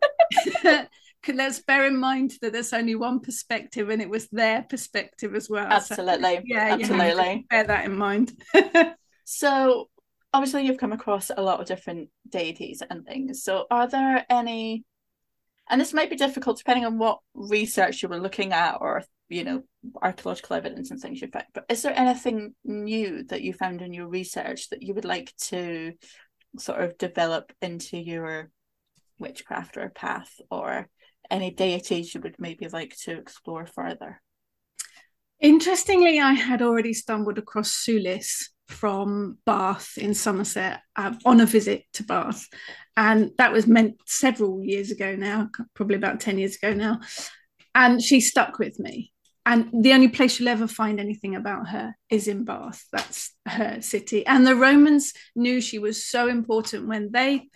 Let's 1.28 1.60
bear 1.60 1.86
in 1.86 1.98
mind 1.98 2.34
that 2.42 2.54
there's 2.54 2.74
only 2.74 2.96
one 2.96 3.20
perspective, 3.20 3.90
and 3.90 4.02
it 4.02 4.10
was 4.10 4.28
their 4.30 4.64
perspective 4.64 5.36
as 5.36 5.50
well. 5.50 5.70
So, 5.82 5.96
Absolutely. 5.96 6.42
yeah, 6.46 6.70
have 6.70 6.80
to 6.80 6.94
Absolutely. 6.94 7.46
bear 7.50 7.64
that 7.64 7.86
in 7.86 7.96
mind. 7.96 8.34
So 9.26 9.90
obviously 10.34 10.66
you've 10.66 10.78
come 10.78 10.94
across 10.94 11.32
a 11.36 11.42
lot 11.42 11.60
of 11.60 11.66
different 11.66 12.10
deities 12.30 12.82
and 12.88 13.06
things. 13.06 13.44
So 13.44 13.66
are 13.70 13.88
there 13.88 14.26
any 14.30 14.86
and 15.68 15.82
this 15.82 15.94
might 15.94 16.12
be 16.12 16.16
difficult 16.16 16.60
depending 16.60 16.86
on 16.86 17.00
what 17.00 17.20
research 17.34 18.04
you 18.04 18.10
were 18.10 18.20
looking 18.20 18.54
at 18.54 18.78
or 18.80 19.04
you 19.30 19.44
know 19.44 19.64
archaeological 20.02 20.56
evidence 20.56 20.92
and 20.92 21.00
things 21.00 21.20
you 21.20 21.28
found 21.28 21.46
but 21.56 21.66
is 21.68 21.82
there 21.82 21.98
anything 21.98 22.54
new 22.64 23.24
that 23.24 23.42
you 23.42 23.52
found 23.52 23.82
in 23.82 23.92
your 23.92 24.08
research 24.08 24.70
that 24.70 24.84
you 24.84 24.94
would 24.94 25.06
like 25.06 25.34
to 25.38 25.94
sort 26.60 26.84
of 26.84 26.96
develop 27.00 27.52
into 27.64 27.98
your 27.98 28.52
witchcraft 29.18 29.78
or 29.78 29.90
path 29.90 30.32
or 30.52 30.88
any 31.32 31.52
deities 31.52 32.14
you 32.14 32.22
would 32.22 32.36
maybe 32.40 32.68
like 32.68 32.96
to 33.04 33.18
explore 33.18 33.66
further 33.66 34.22
Interestingly, 35.40 36.20
I 36.20 36.34
had 36.34 36.62
already 36.62 36.94
stumbled 36.94 37.38
across 37.38 37.72
Sulis 37.72 38.50
from 38.68 39.38
Bath 39.46 39.98
in 39.98 40.14
Somerset 40.14 40.82
um, 40.96 41.20
on 41.26 41.42
a 41.42 41.46
visit 41.46 41.84
to 41.94 42.04
Bath. 42.04 42.48
And 42.98 43.32
that 43.38 43.52
was 43.52 43.68
meant 43.68 43.96
several 44.06 44.64
years 44.64 44.92
ago 44.92 45.16
now, 45.16 45.50
probably 45.74 45.98
about 45.98 46.22
10 46.22 46.38
years 46.38 46.56
ago 46.56 46.74
now. 46.74 47.02
And 47.74 48.02
she 48.02 48.22
stuck 48.22 48.58
with 48.58 48.80
me. 48.80 49.12
And 49.46 49.84
the 49.84 49.94
only 49.94 50.08
place 50.08 50.40
you'll 50.40 50.50
ever 50.50 50.68
find 50.68 51.00
anything 51.00 51.36
about 51.36 51.68
her 51.68 51.94
is 52.10 52.28
in 52.28 52.46
Bath. 52.46 52.84
That's 52.92 53.32
her 53.48 53.82
city. 53.82 54.26
And 54.26 54.48
the 54.48 54.56
Romans 54.56 55.14
knew 55.36 55.62
she 55.62 55.78
was 55.78 56.04
so 56.04 56.28
important 56.28 56.88
when 56.88 57.12
they 57.12 57.50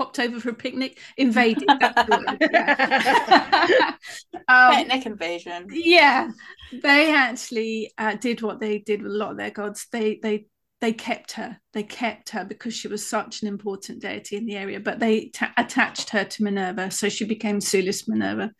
popped 0.00 0.18
over 0.18 0.40
for 0.40 0.48
a 0.48 0.54
picnic, 0.54 0.98
invaded. 1.18 1.68
um, 4.48 4.74
picnic 4.74 5.04
invasion. 5.04 5.66
Yeah, 5.70 6.30
they 6.72 7.14
actually 7.14 7.92
uh, 7.98 8.14
did 8.14 8.40
what 8.40 8.60
they 8.60 8.78
did 8.78 9.02
with 9.02 9.12
a 9.12 9.14
lot 9.14 9.32
of 9.32 9.36
their 9.36 9.50
gods. 9.50 9.86
They 9.92 10.18
they 10.22 10.46
they 10.80 10.94
kept 10.94 11.32
her. 11.32 11.58
They 11.74 11.82
kept 11.82 12.30
her 12.30 12.46
because 12.46 12.72
she 12.72 12.88
was 12.88 13.06
such 13.06 13.42
an 13.42 13.48
important 13.48 14.00
deity 14.00 14.38
in 14.38 14.46
the 14.46 14.56
area. 14.56 14.80
But 14.80 15.00
they 15.00 15.26
t- 15.26 15.44
attached 15.58 16.08
her 16.10 16.24
to 16.24 16.44
Minerva, 16.44 16.90
so 16.90 17.10
she 17.10 17.26
became 17.26 17.58
Sulis 17.58 18.08
Minerva. 18.08 18.52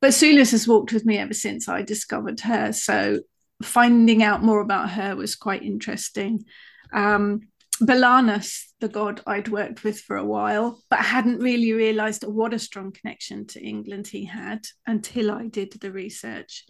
But 0.00 0.10
Sulis 0.10 0.50
has 0.50 0.66
walked 0.66 0.92
with 0.92 1.06
me 1.06 1.16
ever 1.16 1.34
since 1.34 1.68
I 1.68 1.82
discovered 1.82 2.40
her. 2.40 2.72
So 2.72 3.20
finding 3.62 4.24
out 4.24 4.42
more 4.42 4.60
about 4.60 4.90
her 4.90 5.14
was 5.14 5.36
quite 5.36 5.62
interesting. 5.62 6.44
Um, 6.92 7.51
Belenus, 7.80 8.66
the 8.80 8.88
god 8.88 9.22
I'd 9.26 9.48
worked 9.48 9.82
with 9.82 10.00
for 10.00 10.16
a 10.16 10.24
while, 10.24 10.82
but 10.90 11.00
hadn't 11.00 11.40
really 11.40 11.72
realised 11.72 12.24
what 12.24 12.54
a 12.54 12.58
strong 12.58 12.92
connection 12.92 13.46
to 13.48 13.62
England 13.62 14.06
he 14.06 14.24
had 14.24 14.66
until 14.86 15.30
I 15.30 15.46
did 15.48 15.72
the 15.72 15.90
research. 15.90 16.64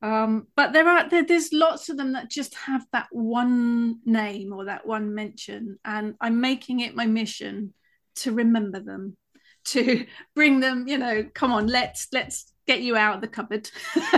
Um, 0.00 0.46
but 0.54 0.72
there 0.72 0.88
are 0.88 1.08
there, 1.08 1.24
there's 1.24 1.52
lots 1.52 1.88
of 1.88 1.96
them 1.96 2.12
that 2.12 2.30
just 2.30 2.54
have 2.54 2.86
that 2.92 3.08
one 3.10 3.98
name 4.04 4.52
or 4.52 4.66
that 4.66 4.86
one 4.86 5.14
mention, 5.14 5.78
and 5.84 6.14
I'm 6.20 6.40
making 6.40 6.80
it 6.80 6.94
my 6.94 7.06
mission 7.06 7.74
to 8.16 8.32
remember 8.32 8.80
them, 8.80 9.16
to 9.66 10.06
bring 10.36 10.60
them. 10.60 10.86
You 10.86 10.98
know, 10.98 11.24
come 11.34 11.52
on, 11.52 11.66
let's 11.66 12.08
let's 12.12 12.52
get 12.66 12.80
you 12.80 12.96
out 12.96 13.16
of 13.16 13.20
the 13.22 13.28
cupboard, 13.28 13.68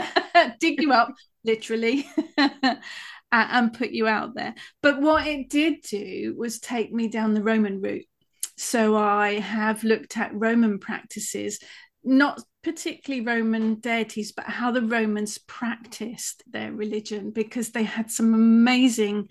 dig 0.61 0.83
you 0.83 0.93
up, 0.93 1.15
literally. 1.45 2.07
and 3.33 3.73
put 3.73 3.91
you 3.91 4.07
out 4.07 4.35
there. 4.35 4.55
But 4.83 5.01
what 5.01 5.27
it 5.27 5.49
did 5.49 5.83
do 5.83 6.35
was 6.37 6.59
take 6.59 6.93
me 6.93 7.09
down 7.09 7.35
the 7.35 7.43
Roman 7.43 7.81
route. 7.81 8.07
So 8.57 8.97
I 8.97 9.41
have 9.41 9.85
looked 9.85 10.17
at 10.17 10.35
Roman 10.35 10.79
practices, 10.79 11.59
not 12.05 12.43
particularly 12.63 13.25
Roman 13.25 13.77
deities, 13.77 14.33
but 14.33 14.45
how 14.47 14.71
the 14.71 14.83
Romans 14.83 15.39
practiced 15.39 16.43
their 16.51 16.73
religion 16.73 17.31
because 17.31 17.71
they 17.71 17.85
had 17.85 18.11
some 18.11 18.35
amazing 18.35 19.29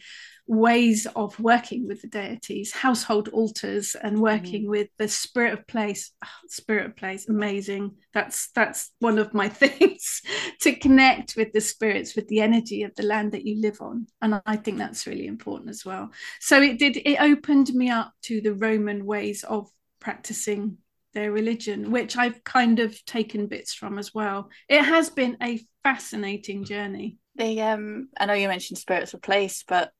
ways 0.50 1.06
of 1.16 1.40
working 1.40 1.88
with 1.88 2.02
the 2.02 2.08
deities, 2.08 2.74
household 2.74 3.30
altars, 3.30 3.96
and 3.96 4.20
working 4.20 4.64
mm-hmm. 4.64 4.72
with 4.72 4.90
the 4.98 5.08
spirit 5.08 5.54
of 5.54 5.68
place. 5.68 6.12
Oh, 6.26 6.28
spirit 6.48 6.88
of 6.88 6.96
place, 6.96 7.30
amazing. 7.30 7.92
That's 8.14 8.50
that's 8.52 8.92
one 9.00 9.20
of 9.20 9.34
my 9.34 9.48
things 9.64 10.22
to 10.62 10.76
connect 10.76 11.36
with 11.36 11.54
the 11.54 11.62
spirits, 11.62 12.16
with 12.16 12.28
the 12.28 12.42
energy 12.42 12.82
of 12.82 12.96
the 12.96 13.04
land 13.04 13.34
that 13.34 13.46
you 13.46 13.62
live 13.62 13.80
on, 13.80 14.08
and 14.22 14.42
I 14.46 14.56
think 14.56 14.80
that's 14.80 15.06
really 15.06 15.28
important 15.28 15.70
as 15.70 15.86
well. 15.86 16.10
So 16.40 16.62
it 16.62 16.80
did. 16.80 16.98
It 16.98 17.22
opened 17.22 17.72
me 17.74 17.92
up 17.92 18.14
to 18.24 18.42
the 18.42 18.56
Roman 18.56 19.06
ways 19.06 19.44
of 19.44 19.70
practicing 20.00 20.78
their 21.14 21.32
religion, 21.32 21.92
which 21.92 22.18
I've 22.18 22.44
kind 22.44 22.80
of 22.80 23.06
taken 23.06 23.48
bits 23.48 23.74
from 23.76 24.00
as 24.00 24.16
well. 24.16 24.50
It 24.68 24.84
has 24.84 25.12
been 25.12 25.38
a 25.44 25.62
fascinating 25.84 26.64
journey. 26.64 27.18
The 27.36 27.62
um, 27.62 28.10
I 28.20 28.26
know 28.26 28.34
you 28.34 28.48
mentioned 28.48 28.80
spirits 28.80 29.14
of 29.14 29.22
place, 29.22 29.64
but 29.68 29.92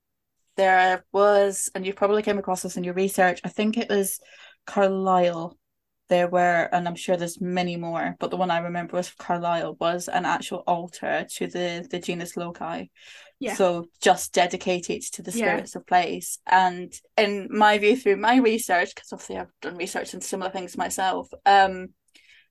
there 0.60 1.06
was, 1.14 1.70
and 1.74 1.86
you 1.86 1.94
probably 1.94 2.22
came 2.22 2.38
across 2.38 2.64
this 2.64 2.76
in 2.76 2.84
your 2.84 2.94
research, 2.94 3.40
I 3.46 3.50
think 3.50 3.78
it 3.78 3.90
was 3.90 4.20
Carlisle. 4.66 5.58
There 6.10 6.28
were, 6.28 6.68
and 6.74 6.86
I'm 6.86 6.96
sure 6.96 7.16
there's 7.16 7.40
many 7.40 7.78
more, 7.78 8.16
but 8.20 8.30
the 8.30 8.36
one 8.36 8.52
I 8.52 8.58
remember 8.60 8.98
was 8.98 9.10
Carlisle 9.12 9.78
was 9.80 10.10
an 10.10 10.26
actual 10.26 10.64
altar 10.68 11.26
to 11.36 11.48
the 11.48 11.88
the 11.90 12.00
genius 12.00 12.36
loci. 12.36 12.88
Yeah. 13.40 13.54
So 13.54 13.86
just 14.02 14.34
dedicated 14.34 15.02
to 15.14 15.22
the 15.22 15.32
spirits 15.32 15.76
yeah. 15.76 15.80
of 15.80 15.88
place. 15.88 16.40
And 16.46 16.92
in 17.16 17.48
my 17.52 17.78
view, 17.78 17.96
through 17.96 18.18
my 18.18 18.38
research, 18.38 18.94
because 18.94 19.14
obviously 19.14 19.38
I've 19.38 19.54
done 19.62 19.78
research 19.78 20.14
in 20.14 20.20
similar 20.20 20.52
things 20.52 20.76
myself, 20.76 21.30
um, 21.46 21.94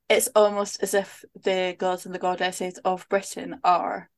it's 0.09 0.29
almost 0.35 0.83
as 0.83 0.95
if 0.95 1.25
the 1.43 1.77
gods 1.79 2.07
and 2.07 2.15
the 2.15 2.19
goddesses 2.19 2.79
of 2.85 3.07
Britain 3.11 3.61
are 3.65 4.09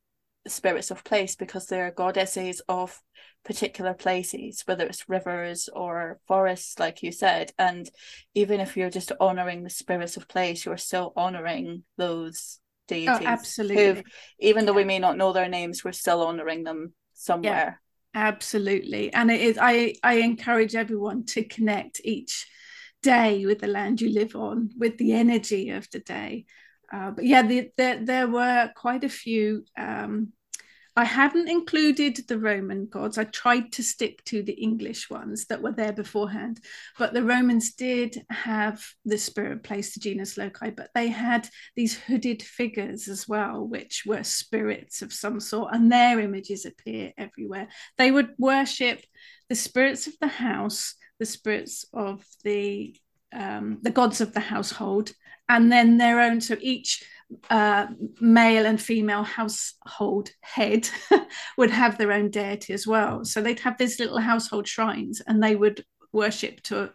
spirits 0.47 0.91
of 0.91 1.03
place 1.03 1.35
because 1.35 1.67
they're 1.67 1.91
goddesses 1.91 2.61
of 2.67 2.99
particular 3.43 3.93
places, 3.93 4.63
whether 4.65 4.85
it's 4.85 5.09
rivers 5.09 5.69
or 5.71 6.19
forests, 6.27 6.79
like 6.79 7.03
you 7.03 7.11
said. 7.11 7.51
And 7.57 7.89
even 8.33 8.59
if 8.59 8.77
you're 8.77 8.89
just 8.89 9.11
honoring 9.19 9.63
the 9.63 9.69
spirits 9.69 10.17
of 10.17 10.27
place, 10.27 10.65
you're 10.65 10.77
still 10.77 11.13
honoring 11.15 11.83
those 11.97 12.59
oh, 12.59 12.63
deities. 12.87 13.19
Oh, 13.21 13.25
absolutely. 13.25 14.03
even 14.39 14.65
though 14.65 14.73
we 14.73 14.83
may 14.83 14.99
not 14.99 15.17
know 15.17 15.33
their 15.33 15.49
names, 15.49 15.83
we're 15.83 15.91
still 15.91 16.23
honoring 16.23 16.63
them 16.63 16.93
somewhere. 17.13 17.79
Yeah, 18.13 18.27
absolutely. 18.29 19.13
And 19.13 19.31
it 19.31 19.41
is 19.41 19.57
I 19.59 19.95
I 20.03 20.15
encourage 20.15 20.75
everyone 20.75 21.25
to 21.27 21.43
connect 21.43 22.01
each 22.03 22.47
day 23.01 23.45
with 23.45 23.59
the 23.59 23.67
land 23.67 24.01
you 24.01 24.11
live 24.11 24.35
on, 24.35 24.69
with 24.77 24.97
the 24.97 25.13
energy 25.13 25.69
of 25.71 25.89
the 25.91 25.99
day. 25.99 26.45
Uh, 26.93 27.11
but 27.11 27.25
yeah, 27.25 27.41
the, 27.41 27.71
the, 27.77 28.01
there 28.03 28.27
were 28.27 28.71
quite 28.75 29.03
a 29.03 29.09
few 29.09 29.63
um, 29.77 30.33
I 30.95 31.05
hadn't 31.05 31.47
included 31.47 32.19
the 32.27 32.37
Roman 32.37 32.85
gods. 32.85 33.17
I 33.17 33.23
tried 33.23 33.71
to 33.73 33.83
stick 33.83 34.23
to 34.25 34.43
the 34.43 34.53
English 34.53 35.09
ones 35.09 35.45
that 35.45 35.61
were 35.61 35.71
there 35.71 35.93
beforehand. 35.93 36.59
But 36.99 37.13
the 37.13 37.23
Romans 37.23 37.73
did 37.73 38.25
have 38.29 38.85
the 39.05 39.17
spirit 39.17 39.63
place, 39.63 39.93
the 39.93 40.01
genius 40.01 40.37
loci, 40.37 40.69
but 40.71 40.89
they 40.93 41.07
had 41.07 41.47
these 41.77 41.97
hooded 41.97 42.43
figures 42.43 43.07
as 43.07 43.25
well, 43.25 43.65
which 43.65 44.03
were 44.05 44.23
spirits 44.23 45.01
of 45.01 45.13
some 45.13 45.39
sort, 45.39 45.73
and 45.73 45.89
their 45.89 46.19
images 46.19 46.65
appear 46.65 47.13
everywhere. 47.17 47.69
They 47.97 48.11
would 48.11 48.35
worship 48.37 49.01
the 49.47 49.55
spirits 49.55 50.07
of 50.07 50.13
the 50.19 50.27
house, 50.27 50.95
the 51.19 51.25
spirits 51.25 51.85
of 51.93 52.25
the 52.43 52.97
um, 53.33 53.77
the 53.81 53.91
gods 53.91 54.19
of 54.19 54.33
the 54.33 54.41
household, 54.41 55.13
and 55.49 55.71
then 55.71 55.97
their 55.97 56.19
own. 56.21 56.41
So 56.41 56.57
each 56.59 57.03
uh, 57.49 57.87
male 58.19 58.65
and 58.65 58.81
female 58.81 59.23
household 59.23 60.31
head 60.41 60.89
would 61.57 61.71
have 61.71 61.97
their 61.97 62.11
own 62.11 62.29
deity 62.29 62.73
as 62.73 62.85
well. 62.85 63.25
So 63.25 63.41
they'd 63.41 63.59
have 63.61 63.77
these 63.77 63.99
little 63.99 64.19
household 64.19 64.67
shrines 64.67 65.21
and 65.25 65.41
they 65.41 65.55
would 65.55 65.83
worship 66.11 66.61
to 66.63 66.91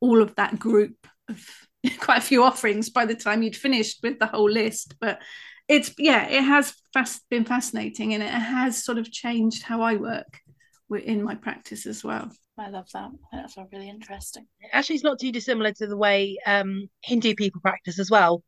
all 0.00 0.22
of 0.22 0.34
that 0.36 0.58
group 0.58 1.06
of 1.28 1.48
quite 2.00 2.18
a 2.18 2.22
few 2.22 2.42
offerings 2.42 2.90
by 2.90 3.06
the 3.06 3.14
time 3.14 3.42
you'd 3.42 3.56
finished 3.56 4.00
with 4.02 4.18
the 4.18 4.26
whole 4.26 4.50
list. 4.50 4.94
But 5.00 5.20
it's, 5.68 5.92
yeah, 5.98 6.28
it 6.28 6.42
has 6.42 6.74
fast, 6.92 7.22
been 7.30 7.44
fascinating 7.44 8.14
and 8.14 8.22
it 8.22 8.30
has 8.30 8.84
sort 8.84 8.98
of 8.98 9.10
changed 9.10 9.62
how 9.62 9.82
I 9.82 9.96
work 9.96 10.40
in 10.90 11.22
my 11.22 11.34
practice 11.34 11.86
as 11.86 12.04
well. 12.04 12.30
I 12.58 12.70
love 12.70 12.88
that. 12.92 13.10
That's 13.32 13.56
really 13.72 13.88
interesting. 13.88 14.46
Actually, 14.72 14.96
it's 14.96 15.04
not 15.04 15.18
too 15.18 15.32
dissimilar 15.32 15.72
to 15.72 15.86
the 15.86 15.96
way 15.96 16.38
um, 16.46 16.88
Hindu 17.02 17.34
people 17.34 17.60
practice 17.60 17.98
as 17.98 18.10
well 18.10 18.42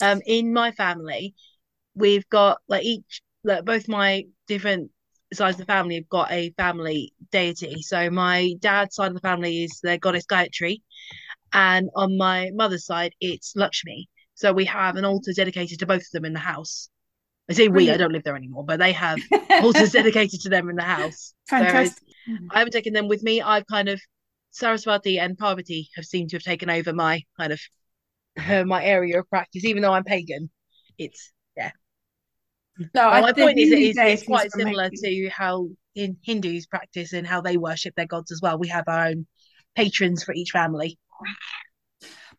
um 0.00 0.20
in 0.26 0.52
my 0.52 0.72
family 0.72 1.34
we've 1.94 2.28
got 2.28 2.58
like 2.68 2.84
each 2.84 3.22
like 3.44 3.64
both 3.64 3.88
my 3.88 4.24
different 4.46 4.90
sides 5.32 5.54
of 5.54 5.66
the 5.66 5.72
family 5.72 5.94
have 5.94 6.08
got 6.08 6.30
a 6.30 6.50
family 6.56 7.12
deity 7.30 7.82
so 7.82 8.10
my 8.10 8.54
dad's 8.60 8.94
side 8.96 9.08
of 9.08 9.14
the 9.14 9.20
family 9.20 9.64
is 9.64 9.80
the 9.82 9.98
goddess 9.98 10.26
Gayatri 10.26 10.82
and 11.52 11.88
on 11.94 12.16
my 12.16 12.50
mother's 12.54 12.86
side 12.86 13.14
it's 13.20 13.54
Lakshmi 13.56 14.08
so 14.34 14.52
we 14.52 14.64
have 14.64 14.96
an 14.96 15.04
altar 15.04 15.32
dedicated 15.32 15.78
to 15.78 15.86
both 15.86 16.02
of 16.02 16.10
them 16.12 16.24
in 16.24 16.32
the 16.32 16.38
house 16.38 16.88
I 17.50 17.52
say 17.52 17.68
we, 17.68 17.90
I 17.90 17.96
don't 17.96 18.12
live 18.12 18.22
there 18.22 18.36
anymore, 18.36 18.64
but 18.64 18.78
they 18.78 18.92
have 18.92 19.18
altars 19.50 19.90
dedicated 19.92 20.40
to 20.42 20.48
them 20.48 20.70
in 20.70 20.76
the 20.76 20.82
house. 20.82 21.34
Fantastic. 21.48 22.02
Whereas 22.26 22.50
I 22.52 22.58
haven't 22.58 22.72
taken 22.72 22.92
them 22.92 23.08
with 23.08 23.22
me. 23.24 23.42
I've 23.42 23.66
kind 23.66 23.88
of 23.88 24.00
Saraswati 24.52 25.18
and 25.18 25.36
Parvati 25.36 25.88
have 25.96 26.04
seemed 26.04 26.30
to 26.30 26.36
have 26.36 26.44
taken 26.44 26.70
over 26.70 26.92
my 26.92 27.22
kind 27.36 27.52
of 27.52 27.60
uh, 28.38 28.64
my 28.64 28.84
area 28.84 29.18
of 29.18 29.28
practice, 29.28 29.64
even 29.64 29.82
though 29.82 29.92
I'm 29.92 30.04
pagan. 30.04 30.48
It's 30.96 31.32
yeah. 31.56 31.72
No, 32.94 33.10
my 33.10 33.32
point 33.32 33.58
is, 33.58 33.72
it's, 33.72 33.98
it's 33.98 34.22
quite 34.22 34.52
similar 34.52 34.88
to 34.88 35.28
how 35.28 35.68
in 35.94 36.16
Hindus 36.22 36.66
practice 36.66 37.12
and 37.12 37.26
how 37.26 37.40
they 37.40 37.56
worship 37.56 37.94
their 37.96 38.06
gods 38.06 38.30
as 38.30 38.40
well. 38.40 38.58
We 38.58 38.68
have 38.68 38.84
our 38.86 39.08
own 39.08 39.26
patrons 39.74 40.22
for 40.22 40.32
each 40.34 40.52
family. 40.52 40.98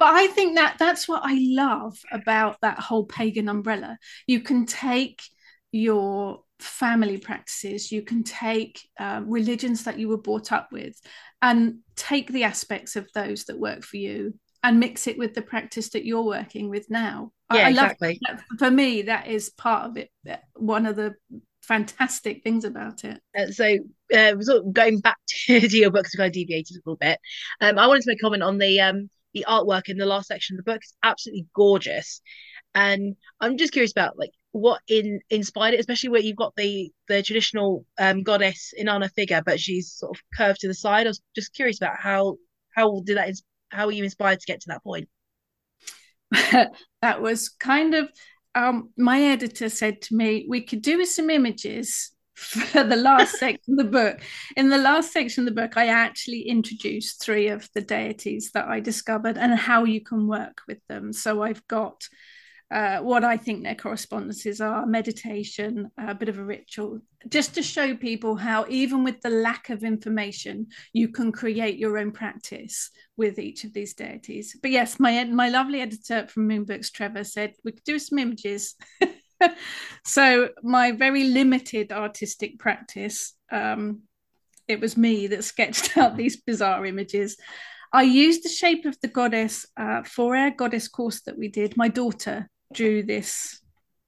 But 0.01 0.15
I 0.15 0.25
think 0.25 0.55
that 0.55 0.77
that's 0.79 1.07
what 1.07 1.21
I 1.23 1.37
love 1.39 1.95
about 2.11 2.57
that 2.63 2.79
whole 2.79 3.05
pagan 3.05 3.47
umbrella. 3.47 3.99
You 4.25 4.39
can 4.39 4.65
take 4.65 5.21
your 5.71 6.41
family 6.57 7.19
practices, 7.19 7.91
you 7.91 8.01
can 8.01 8.23
take 8.23 8.81
uh, 8.99 9.21
religions 9.23 9.83
that 9.83 9.99
you 9.99 10.09
were 10.09 10.17
brought 10.17 10.51
up 10.51 10.69
with, 10.71 10.99
and 11.43 11.81
take 11.95 12.31
the 12.31 12.45
aspects 12.45 12.95
of 12.95 13.11
those 13.13 13.43
that 13.43 13.59
work 13.59 13.83
for 13.83 13.97
you 13.97 14.33
and 14.63 14.79
mix 14.79 15.05
it 15.05 15.19
with 15.19 15.35
the 15.35 15.41
practice 15.43 15.89
that 15.89 16.03
you're 16.03 16.23
working 16.23 16.71
with 16.71 16.89
now. 16.89 17.31
Yeah, 17.53 17.59
I, 17.59 17.63
I 17.65 17.69
exactly. 17.69 18.19
That. 18.27 18.41
For 18.57 18.71
me, 18.71 19.03
that 19.03 19.27
is 19.27 19.51
part 19.51 19.87
of 19.87 19.97
it. 19.97 20.09
One 20.55 20.87
of 20.87 20.95
the 20.95 21.13
fantastic 21.61 22.41
things 22.41 22.65
about 22.65 23.03
it. 23.03 23.21
Uh, 23.37 23.51
so, 23.51 23.77
uh, 24.11 24.41
sort 24.41 24.65
of 24.65 24.73
going 24.73 24.99
back 24.99 25.17
to, 25.27 25.59
to 25.69 25.77
your 25.77 25.91
book, 25.91 26.05
because 26.05 26.19
I 26.19 26.29
deviated 26.29 26.77
a 26.77 26.79
little 26.79 26.97
bit. 26.97 27.19
Um, 27.59 27.77
I 27.77 27.85
wanted 27.85 28.01
to 28.01 28.09
make 28.09 28.17
a 28.19 28.23
comment 28.23 28.41
on 28.41 28.57
the 28.57 28.81
um 28.81 29.11
the 29.34 29.46
artwork 29.48 29.89
in 29.89 29.98
the 29.98 30.06
last 30.06 30.28
section 30.28 30.56
of 30.58 30.65
the 30.65 30.72
book. 30.72 30.82
is 30.84 30.94
absolutely 31.04 31.48
gorgeous, 31.56 32.22
and 32.76 33.15
I'm 33.39 33.58
just 33.58 33.74
curious 33.74 33.91
about 33.91 34.17
like 34.17 34.32
what 34.52 34.82
in 34.88 35.20
inspired 35.30 35.74
it, 35.74 35.80
especially 35.80 36.10
where 36.10 36.22
you've 36.22 36.36
got 36.36 36.56
the 36.56 36.91
the 37.08 37.24
traditional 37.24 37.86
um 38.00 38.24
goddess 38.24 38.74
Inanna 38.80 39.12
figure, 39.12 39.41
but 39.46 39.60
she's 39.60 39.91
sort 39.91 40.17
of 40.17 40.22
curved 40.36 40.62
to 40.62 40.67
the 40.67 40.74
side. 40.74 41.08
I 41.08 41.10
was 41.10 41.22
just 41.36 41.54
curious 41.54 41.78
about 41.78 41.98
how 42.00 42.38
how 42.76 43.02
did 43.06 43.17
that 43.17 43.34
how 43.70 43.86
were 43.86 43.94
you 43.94 44.04
inspired 44.04 44.39
to 44.39 44.46
get 44.46 44.62
to 44.62 44.70
that 44.70 44.84
point? 44.84 45.10
that 47.02 47.22
was 47.22 47.50
kind 47.50 47.94
of 47.94 48.10
um, 48.56 48.89
my 48.98 49.22
editor 49.22 49.70
said 49.70 50.02
to 50.04 50.15
me, 50.15 50.46
we 50.50 50.62
could 50.62 50.82
do 50.82 50.98
with 50.98 51.10
some 51.10 51.30
images 51.30 52.12
for 52.41 52.84
the 52.84 52.95
last 52.95 53.38
section 53.38 53.73
of 53.73 53.77
the 53.77 53.91
book. 53.91 54.19
In 54.58 54.69
the 54.69 54.77
last 54.77 55.13
section 55.13 55.47
of 55.47 55.54
the 55.54 55.62
book, 55.62 55.77
I 55.77 55.88
actually 55.88 56.41
introduced 56.41 57.21
three 57.21 57.47
of 57.47 57.69
the 57.73 57.82
deities 57.82 58.51
that 58.54 58.67
I 58.67 58.80
discovered 58.80 59.38
and 59.38 59.54
how 59.54 59.84
you 59.84 60.01
can 60.01 60.27
work 60.27 60.62
with 60.67 60.80
them. 60.88 61.13
So 61.13 61.43
I've 61.43 61.65
got 61.67 62.08
uh, 62.71 62.99
what 62.99 63.23
I 63.25 63.36
think 63.36 63.63
their 63.63 63.75
correspondences 63.75 64.62
are 64.62 64.86
meditation, 64.86 65.91
a 65.97 66.15
bit 66.15 66.30
of 66.30 66.39
a 66.39 66.43
ritual, 66.43 67.01
just 67.27 67.54
to 67.56 67.62
show 67.62 67.95
people 67.95 68.38
how, 68.38 68.65
even 68.69 69.04
with 69.04 69.19
the 69.21 69.30
lack 69.30 69.69
of 69.69 69.84
information, 69.84 70.67
you 70.93 71.10
can 71.10 71.34
create 71.34 71.77
your 71.77 71.97
own 71.97 72.12
practice 72.12 72.89
with 73.17 73.39
each 73.39 73.65
of 73.65 73.73
these 73.73 73.93
deities. 73.93 74.58
But 74.62 74.71
yes, 74.71 75.01
my 75.01 75.25
my 75.25 75.49
lovely 75.49 75.82
editor 75.82 76.27
from 76.27 76.47
Moonbooks, 76.47 76.93
Trevor, 76.93 77.25
said 77.25 77.54
we 77.65 77.73
could 77.73 77.84
do 77.84 77.99
some 77.99 78.19
images. 78.19 78.75
so 80.06 80.49
my 80.63 80.91
very 80.91 81.25
limited 81.25 81.91
artistic 81.91 82.60
practice, 82.60 83.34
um, 83.51 84.01
it 84.67 84.80
was 84.80 84.97
me 84.97 85.27
that 85.27 85.43
sketched 85.43 85.97
out 85.97 86.17
these 86.17 86.41
bizarre 86.41 86.86
images. 86.86 87.38
I 87.93 88.04
used 88.04 88.43
the 88.43 88.49
shape 88.49 88.86
of 88.86 88.97
the 89.01 89.10
goddess 89.10 89.65
uh, 89.75 90.04
for 90.04 90.36
our 90.36 90.51
goddess 90.51 90.88
course 90.88 91.21
that 91.21 91.38
we 91.38 91.49
did. 91.49 91.75
My 91.75 91.89
daughter 91.89 92.49
drew 92.73 93.04
this 93.04 93.62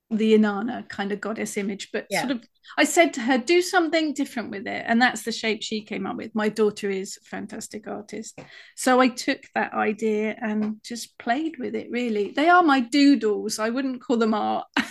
the 0.09 0.33
Inanna 0.37 0.87
kind 0.89 1.11
of 1.11 1.19
goddess 1.19 1.57
image, 1.57 1.89
but 1.91 2.05
yeah. 2.09 2.21
sort 2.21 2.31
of 2.31 2.43
I 2.77 2.85
said 2.85 3.13
to 3.13 3.21
her, 3.21 3.37
do 3.37 3.61
something 3.61 4.13
different 4.13 4.49
with 4.49 4.67
it. 4.67 4.83
And 4.87 5.01
that's 5.01 5.23
the 5.23 5.31
shape 5.31 5.61
she 5.61 5.81
came 5.81 6.07
up 6.07 6.15
with. 6.15 6.33
My 6.33 6.49
daughter 6.49 6.89
is 6.89 7.17
a 7.17 7.25
fantastic 7.25 7.87
artist. 7.87 8.39
So 8.75 8.99
I 8.99 9.09
took 9.09 9.41
that 9.53 9.73
idea 9.73 10.35
and 10.41 10.77
just 10.83 11.17
played 11.17 11.57
with 11.59 11.75
it 11.75 11.87
really. 11.91 12.31
They 12.31 12.49
are 12.49 12.63
my 12.63 12.79
doodles. 12.79 13.59
I 13.59 13.69
wouldn't 13.69 14.01
call 14.01 14.17
them 14.17 14.33
art. 14.33 14.65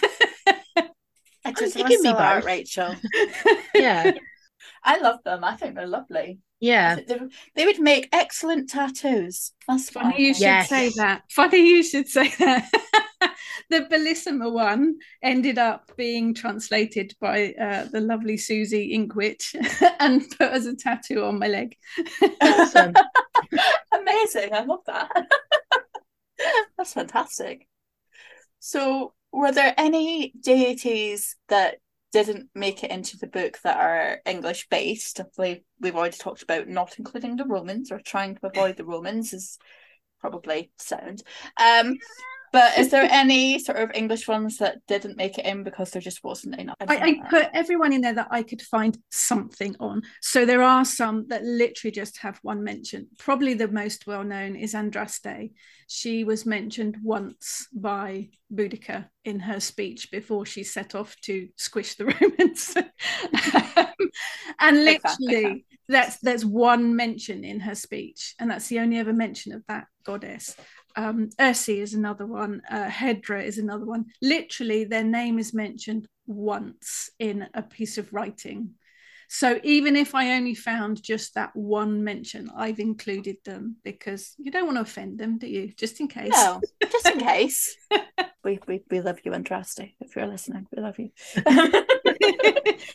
I 1.56 1.60
just 1.60 1.76
want 1.76 2.02
to 2.02 2.22
art, 2.22 2.44
Rachel. 2.44 2.94
yeah. 3.74 4.12
I 4.84 4.98
love 4.98 5.22
them. 5.24 5.44
I 5.44 5.56
think 5.56 5.74
they're 5.74 5.86
lovely. 5.86 6.40
Yeah. 6.60 6.96
They, 6.96 7.18
they 7.54 7.64
would 7.66 7.80
make 7.80 8.08
excellent 8.12 8.68
tattoos. 8.70 9.52
That's 9.68 9.90
funny 9.90 10.26
you 10.26 10.34
should 10.34 10.42
yes. 10.42 10.68
say 10.68 10.90
that. 10.96 11.22
Funny 11.30 11.68
you 11.68 11.82
should 11.82 12.08
say 12.08 12.28
that. 12.38 12.70
the 13.70 13.80
Belisama 13.82 14.52
one 14.52 14.96
ended 15.22 15.58
up 15.58 15.92
being 15.96 16.34
translated 16.34 17.14
by 17.20 17.52
uh, 17.60 17.84
the 17.86 18.00
lovely 18.00 18.36
Susie 18.36 18.92
Inkwitch 18.92 19.54
and 20.00 20.22
put 20.30 20.52
as 20.52 20.66
a 20.66 20.74
tattoo 20.74 21.24
on 21.24 21.38
my 21.38 21.48
leg. 21.48 21.76
Awesome. 22.40 22.94
Amazing. 23.92 24.52
I 24.52 24.64
love 24.64 24.80
that. 24.86 25.10
That's 26.76 26.92
fantastic. 26.92 27.68
So, 28.58 29.14
were 29.32 29.52
there 29.52 29.74
any 29.76 30.32
deities 30.40 31.36
that 31.48 31.76
didn't 32.12 32.50
make 32.54 32.84
it 32.84 32.90
into 32.90 33.16
the 33.16 33.26
book 33.26 33.58
that 33.64 33.76
are 33.76 34.20
English 34.26 34.68
based? 34.68 35.20
We've, 35.38 35.62
we've 35.80 35.96
already 35.96 36.18
talked 36.18 36.42
about 36.42 36.68
not 36.68 36.96
including 36.98 37.36
the 37.36 37.46
Romans 37.46 37.90
or 37.90 37.98
trying 37.98 38.36
to 38.36 38.46
avoid 38.46 38.76
the 38.76 38.84
Romans 38.84 39.32
is 39.32 39.58
probably 40.20 40.70
sound. 40.78 41.22
Um, 41.60 41.96
but 42.52 42.78
is 42.78 42.90
there 42.90 43.02
any 43.10 43.58
sort 43.58 43.78
of 43.78 43.90
English 43.94 44.28
ones 44.28 44.58
that 44.58 44.78
didn't 44.86 45.16
make 45.16 45.38
it 45.38 45.46
in 45.46 45.64
because 45.64 45.90
there 45.90 46.02
just 46.02 46.22
wasn't 46.22 46.58
enough? 46.58 46.76
I, 46.80 46.96
I 46.96 47.28
put 47.28 47.48
everyone 47.52 47.92
in 47.92 48.02
there 48.02 48.14
that 48.14 48.28
I 48.30 48.42
could 48.42 48.62
find 48.62 48.96
something 49.10 49.74
on. 49.80 50.02
So 50.20 50.44
there 50.44 50.62
are 50.62 50.84
some 50.84 51.26
that 51.28 51.44
literally 51.44 51.92
just 51.92 52.18
have 52.18 52.38
one 52.42 52.62
mention. 52.62 53.08
Probably 53.18 53.54
the 53.54 53.68
most 53.68 54.06
well 54.06 54.24
known 54.24 54.54
is 54.54 54.74
Andraste. 54.74 55.52
She 55.88 56.24
was 56.24 56.46
mentioned 56.46 56.98
once 57.02 57.68
by 57.72 58.28
Boudica 58.54 59.08
in 59.24 59.40
her 59.40 59.60
speech 59.60 60.10
before 60.10 60.46
she 60.46 60.64
set 60.64 60.94
off 60.94 61.16
to 61.22 61.48
squish 61.56 61.94
the 61.94 62.04
Romans. 62.20 62.76
um, 63.76 64.10
and 64.58 64.84
literally, 64.84 65.64
that's 65.88 66.18
there's 66.20 66.44
one 66.44 66.96
mention 66.96 67.44
in 67.44 67.60
her 67.60 67.74
speech, 67.74 68.34
and 68.38 68.50
that's 68.50 68.68
the 68.68 68.78
only 68.78 68.98
ever 68.98 69.12
mention 69.12 69.52
of 69.52 69.62
that 69.68 69.86
goddess 70.04 70.56
um, 70.96 71.30
Ursi 71.38 71.78
is 71.78 71.94
another 71.94 72.26
one, 72.26 72.62
uh, 72.70 72.86
Hedra 72.86 73.44
is 73.44 73.58
another 73.58 73.84
one. 73.84 74.06
Literally, 74.20 74.84
their 74.84 75.04
name 75.04 75.38
is 75.38 75.54
mentioned 75.54 76.08
once 76.26 77.10
in 77.18 77.48
a 77.54 77.62
piece 77.62 77.98
of 77.98 78.12
writing. 78.12 78.74
So 79.28 79.58
even 79.62 79.96
if 79.96 80.14
I 80.14 80.34
only 80.34 80.54
found 80.54 81.02
just 81.02 81.36
that 81.36 81.56
one 81.56 82.04
mention, 82.04 82.50
I've 82.54 82.78
included 82.78 83.36
them 83.46 83.76
because 83.82 84.34
you 84.36 84.50
don't 84.50 84.66
want 84.66 84.76
to 84.76 84.82
offend 84.82 85.18
them, 85.18 85.38
do 85.38 85.46
you? 85.46 85.72
Just 85.74 86.00
in 86.00 86.08
case. 86.08 86.32
No, 86.32 86.60
just 86.90 87.06
in 87.06 87.18
case. 87.18 87.74
we, 88.44 88.58
we, 88.68 88.82
we 88.90 89.00
love 89.00 89.20
you, 89.24 89.32
Andraste. 89.32 89.94
If 90.00 90.16
you're 90.16 90.26
listening, 90.26 90.66
we 90.70 90.82
love 90.82 90.98
you. 90.98 91.12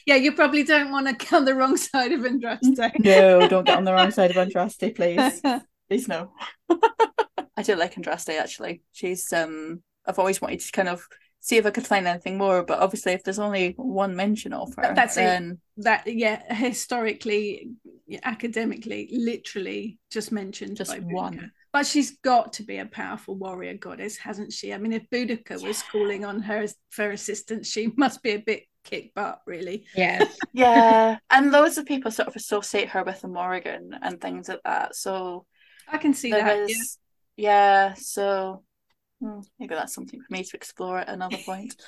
yeah, 0.05 0.15
you 0.15 0.33
probably 0.33 0.62
don't 0.62 0.91
want 0.91 1.07
to 1.07 1.13
get 1.13 1.33
on 1.33 1.45
the 1.45 1.55
wrong 1.55 1.75
side 1.75 2.12
of 2.12 2.21
Andraste. 2.21 2.99
no, 2.99 3.47
don't 3.47 3.65
get 3.65 3.77
on 3.77 3.83
the 3.83 3.93
wrong 3.93 4.12
side 4.12 4.29
of 4.29 4.38
Andraste, 4.38 4.95
please. 4.95 5.41
Please 5.89 6.10
no. 6.10 6.33
I 7.57 7.63
do 7.63 7.75
like 7.75 7.95
Andraste 7.95 8.37
actually. 8.37 8.83
She's 8.91 9.33
um 9.33 9.81
I've 10.05 10.19
always 10.19 10.39
wanted 10.39 10.61
to 10.61 10.71
kind 10.71 10.87
of 10.87 11.05
see 11.39 11.57
if 11.57 11.65
I 11.65 11.71
could 11.71 11.87
find 11.87 12.07
anything 12.07 12.37
more, 12.37 12.63
but 12.63 12.79
obviously 12.79 13.13
if 13.13 13.23
there's 13.23 13.39
only 13.39 13.73
one 13.77 14.15
mention 14.15 14.53
of 14.53 14.73
her, 14.75 14.93
that's 14.95 15.15
then... 15.15 15.59
it. 15.77 15.83
That 15.83 16.07
yeah, 16.07 16.53
historically, 16.53 17.71
academically, 18.23 19.09
literally 19.11 19.99
just 20.11 20.31
mentioned 20.31 20.77
just 20.77 20.97
one. 21.01 21.51
But 21.73 21.85
she's 21.85 22.17
got 22.19 22.53
to 22.53 22.63
be 22.63 22.77
a 22.77 22.85
powerful 22.85 23.35
warrior 23.35 23.75
goddess, 23.75 24.17
hasn't 24.17 24.53
she? 24.53 24.73
I 24.73 24.77
mean, 24.77 24.93
if 24.93 25.09
Boudica 25.09 25.61
yeah. 25.61 25.67
was 25.67 25.83
calling 25.83 26.25
on 26.25 26.41
her 26.41 26.65
for 26.89 27.11
assistance, 27.11 27.69
she 27.69 27.91
must 27.95 28.23
be 28.23 28.31
a 28.31 28.39
bit 28.39 28.63
kick 28.83 29.13
butt, 29.13 29.41
really. 29.45 29.85
Yeah. 29.95 30.25
yeah. 30.53 31.17
And 31.29 31.51
loads 31.51 31.77
of 31.77 31.85
people 31.85 32.09
sort 32.09 32.29
of 32.29 32.35
associate 32.35 32.89
her 32.89 33.03
with 33.03 33.21
the 33.21 33.27
Morrigan 33.27 33.91
and 34.01 34.19
things 34.19 34.49
like 34.49 34.61
that. 34.65 34.95
So 34.95 35.45
I 35.87 35.97
can 35.97 36.13
see 36.13 36.31
that. 36.31 36.69
Is, 36.69 36.97
yeah. 37.38 37.89
yeah, 37.89 37.93
so 37.93 38.63
hmm, 39.21 39.39
maybe 39.60 39.76
that's 39.76 39.93
something 39.93 40.19
for 40.19 40.34
me 40.34 40.43
to 40.43 40.58
explore 40.58 41.00
at 41.00 41.10
another 41.10 41.38
point. 41.45 41.76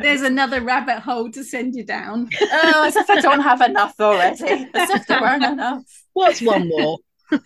There's 0.00 0.22
another 0.22 0.60
rabbit 0.60 1.00
hole 1.00 1.30
to 1.30 1.42
send 1.42 1.74
you 1.74 1.84
down. 1.84 2.28
oh, 2.40 2.84
as 2.86 2.96
if 2.96 3.08
I 3.08 3.20
don't 3.20 3.40
have 3.40 3.62
enough 3.62 3.94
already. 3.98 4.68
As 4.74 4.90
if 4.90 5.06
there 5.06 5.20
weren't 5.22 5.44
enough. 5.44 5.84
What's 6.12 6.42
one 6.42 6.68
more? 6.68 6.98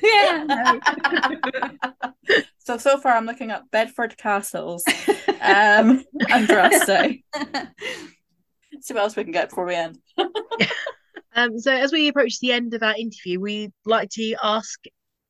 yeah. 0.03 0.45
No. 0.45 0.81
so 2.59 2.77
so 2.77 2.99
far, 2.99 3.13
I'm 3.13 3.27
looking 3.27 3.53
at 3.53 3.71
Bedford 3.71 4.17
castles, 4.19 4.85
um, 5.41 6.05
Andraste. 6.23 7.23
See 8.81 8.95
what 8.95 9.03
else 9.03 9.15
we 9.15 9.23
can 9.23 9.33
get 9.33 9.51
before 9.51 9.67
we 9.67 9.77
end. 9.77 9.99
Um, 11.35 11.57
so 11.59 11.73
as 11.73 11.93
we 11.93 12.09
approach 12.09 12.41
the 12.41 12.51
end 12.51 12.75
of 12.75 12.83
our 12.83 12.97
interview, 12.97 13.39
we'd 13.39 13.73
like 13.85 14.09
to 14.11 14.35
ask, 14.43 14.81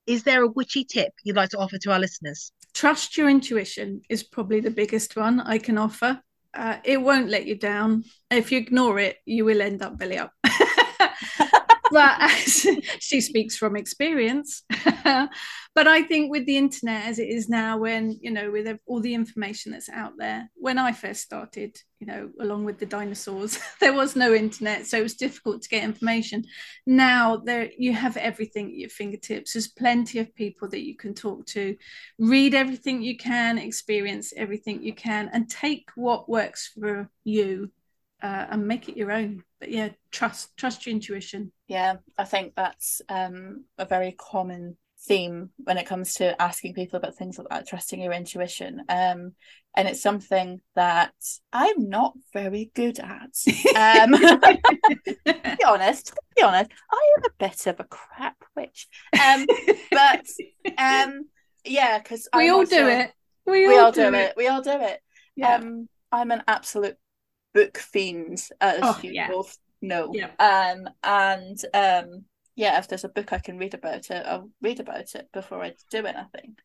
is 0.08 0.22
there 0.22 0.42
a 0.42 0.48
witchy 0.48 0.84
tip 0.84 1.12
you'd 1.22 1.36
like 1.36 1.50
to 1.50 1.58
offer 1.58 1.76
to 1.76 1.92
our 1.92 2.00
listeners? 2.00 2.50
Trust 2.72 3.18
your 3.18 3.28
intuition 3.28 4.00
is 4.08 4.22
probably 4.22 4.60
the 4.60 4.70
biggest 4.70 5.14
one 5.16 5.38
I 5.40 5.58
can 5.58 5.76
offer. 5.76 6.20
Uh, 6.54 6.78
it 6.82 7.02
won't 7.02 7.28
let 7.28 7.46
you 7.46 7.54
down. 7.54 8.04
If 8.30 8.50
you 8.50 8.58
ignore 8.58 8.98
it, 8.98 9.18
you 9.26 9.44
will 9.44 9.60
end 9.60 9.82
up 9.82 9.98
belly 9.98 10.16
up. 10.16 10.32
as 11.96 12.66
she 13.00 13.20
speaks 13.20 13.56
from 13.56 13.76
experience. 13.76 14.62
But 15.74 15.86
i 15.86 16.02
think 16.02 16.32
with 16.32 16.44
the 16.44 16.56
internet 16.56 17.06
as 17.06 17.20
it 17.20 17.28
is 17.28 17.48
now 17.48 17.78
when 17.78 18.18
you 18.20 18.32
know 18.32 18.50
with 18.50 18.66
all 18.86 18.98
the 18.98 19.14
information 19.14 19.70
that's 19.70 19.88
out 19.88 20.14
there 20.18 20.50
when 20.56 20.76
i 20.76 20.90
first 20.90 21.20
started 21.20 21.78
you 22.00 22.06
know 22.08 22.30
along 22.40 22.64
with 22.64 22.78
the 22.78 22.86
dinosaurs 22.86 23.60
there 23.80 23.92
was 23.92 24.16
no 24.16 24.34
internet 24.34 24.86
so 24.86 24.98
it 24.98 25.02
was 25.02 25.14
difficult 25.14 25.62
to 25.62 25.68
get 25.68 25.84
information. 25.84 26.44
Now 26.86 27.36
there 27.36 27.70
you 27.76 27.92
have 27.92 28.16
everything 28.16 28.66
at 28.66 28.74
your 28.74 28.90
fingertips. 28.90 29.52
There's 29.52 29.68
plenty 29.68 30.18
of 30.18 30.34
people 30.34 30.68
that 30.68 30.84
you 30.84 30.96
can 30.96 31.14
talk 31.14 31.46
to 31.46 31.76
read 32.18 32.54
everything 32.54 33.02
you 33.02 33.16
can 33.16 33.58
experience 33.58 34.32
everything 34.36 34.82
you 34.82 34.94
can 34.94 35.30
and 35.32 35.48
take 35.48 35.88
what 35.94 36.28
works 36.28 36.72
for 36.74 37.10
you 37.24 37.70
uh, 38.22 38.46
and 38.50 38.66
make 38.66 38.88
it 38.88 38.96
your 38.96 39.12
own. 39.12 39.42
But 39.60 39.70
yeah 39.70 39.90
trust 40.10 40.56
trust 40.56 40.86
your 40.86 40.94
intuition. 40.94 41.52
Yeah 41.66 41.96
i 42.16 42.24
think 42.24 42.54
that's 42.54 43.02
um, 43.08 43.64
a 43.76 43.84
very 43.84 44.12
common 44.12 44.76
theme 45.02 45.50
when 45.58 45.78
it 45.78 45.86
comes 45.86 46.14
to 46.14 46.40
asking 46.42 46.74
people 46.74 46.96
about 46.96 47.14
things 47.14 47.38
like 47.38 47.48
that 47.48 47.66
trusting 47.66 48.00
your 48.00 48.12
intuition. 48.12 48.82
Um, 48.88 49.32
and 49.76 49.86
it's 49.86 50.02
something 50.02 50.60
that 50.74 51.12
i'm 51.52 51.88
not 51.88 52.14
very 52.32 52.70
good 52.74 52.98
at. 52.98 53.30
Um, 53.76 54.10
be 55.24 55.64
honest 55.64 56.12
be 56.36 56.42
honest 56.42 56.70
i 56.90 57.14
am 57.18 57.24
a 57.24 57.32
bit 57.38 57.66
of 57.66 57.80
a 57.80 57.84
crap 57.84 58.36
witch. 58.56 58.88
Um, 59.12 59.46
but 59.90 60.26
um, 60.78 61.26
yeah 61.64 61.98
because 61.98 62.28
we 62.34 62.48
I'm 62.48 62.54
all 62.54 62.60
also, 62.60 62.76
do 62.76 62.88
it. 62.88 63.12
We, 63.46 63.66
we 63.66 63.78
all, 63.78 63.92
do, 63.92 64.02
it. 64.02 64.14
it. 64.14 64.34
we 64.36 64.46
all 64.48 64.62
do 64.62 64.72
it. 64.72 65.00
Yeah. 65.36 65.56
um, 65.56 65.88
i'm 66.10 66.30
an 66.30 66.42
absolute 66.48 66.96
book 67.54 67.78
fiends, 67.78 68.52
as 68.60 68.80
oh, 68.82 68.98
you 69.02 69.12
yeah. 69.12 69.28
both 69.28 69.56
know. 69.80 70.12
Yeah. 70.14 70.30
Um, 70.38 70.88
and 71.02 71.58
um, 71.74 72.24
yeah, 72.56 72.78
if 72.78 72.88
there's 72.88 73.04
a 73.04 73.08
book 73.08 73.32
I 73.32 73.38
can 73.38 73.58
read 73.58 73.74
about 73.74 74.10
it, 74.10 74.26
I'll 74.26 74.50
read 74.60 74.80
about 74.80 75.14
it 75.14 75.28
before 75.32 75.62
I 75.62 75.74
do 75.90 76.06
anything. 76.06 76.56